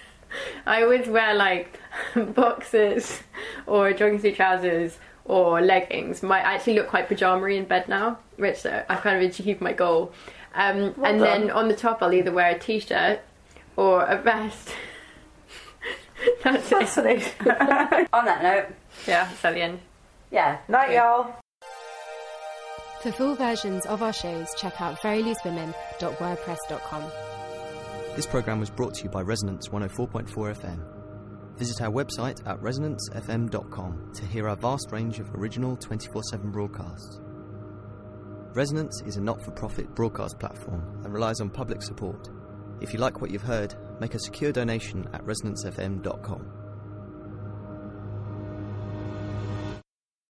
I 0.66 0.86
would 0.86 1.08
wear 1.08 1.34
like 1.34 1.80
boxers 2.14 3.20
or 3.66 3.92
jogging 3.92 4.20
suit 4.20 4.36
trousers 4.36 4.98
or 5.24 5.60
leggings. 5.60 6.22
My 6.22 6.38
I 6.38 6.54
actually 6.54 6.74
look 6.74 6.88
quite 6.88 7.08
pajamery 7.08 7.56
in 7.56 7.64
bed 7.64 7.88
now, 7.88 8.18
which 8.36 8.64
uh, 8.64 8.84
I've 8.88 9.00
kind 9.00 9.16
of 9.16 9.28
achieved 9.28 9.60
my 9.60 9.72
goal. 9.72 10.12
Um, 10.54 10.94
Well 10.96 11.10
and 11.10 11.18
done. 11.18 11.20
then 11.20 11.50
on 11.50 11.68
the 11.68 11.76
top, 11.76 12.02
I'll 12.02 12.12
either 12.12 12.30
wear 12.32 12.50
a 12.50 12.58
t-shirt 12.58 13.20
or 13.76 14.04
a 14.04 14.20
vest. 14.20 14.74
That's 16.44 16.70
it. 16.70 16.78
Fascinating. 16.78 17.32
On 18.12 18.24
that 18.26 18.42
note, 18.42 18.66
Yeah, 19.08 19.24
that's 19.28 19.44
at 19.44 19.54
the 19.54 19.62
end. 19.62 19.80
Yeah. 20.30 20.58
Night, 20.68 20.92
y'all. 20.92 21.34
For 23.02 23.10
full 23.10 23.34
versions 23.34 23.84
of 23.86 24.02
our 24.02 24.12
shows, 24.12 24.46
check 24.56 24.80
out 24.80 25.00
veryloosewomen.wordpress.com. 25.00 27.02
This 28.14 28.26
program 28.26 28.60
was 28.60 28.70
brought 28.70 28.94
to 28.94 29.02
you 29.04 29.10
by 29.10 29.22
Resonance 29.22 29.68
104.4 29.70 30.28
FM. 30.56 30.78
Visit 31.58 31.82
our 31.82 31.90
website 31.90 32.46
at 32.46 32.60
resonancefm.com 32.60 34.12
to 34.14 34.24
hear 34.26 34.48
our 34.48 34.54
vast 34.56 34.92
range 34.92 35.18
of 35.18 35.34
original 35.34 35.76
24 35.76 36.22
7 36.30 36.50
broadcasts. 36.52 37.18
Resonance 38.54 39.00
is 39.06 39.16
a 39.16 39.20
not 39.20 39.42
for 39.42 39.50
profit 39.50 39.94
broadcast 39.94 40.38
platform 40.38 40.82
and 41.04 41.14
relies 41.14 41.40
on 41.40 41.48
public 41.48 41.80
support. 41.80 42.28
If 42.82 42.92
you 42.92 42.98
like 42.98 43.22
what 43.22 43.30
you've 43.30 43.40
heard, 43.40 43.74
make 43.98 44.14
a 44.14 44.18
secure 44.18 44.52
donation 44.52 45.08
at 45.14 45.24
resonancefm.com. 45.24 46.61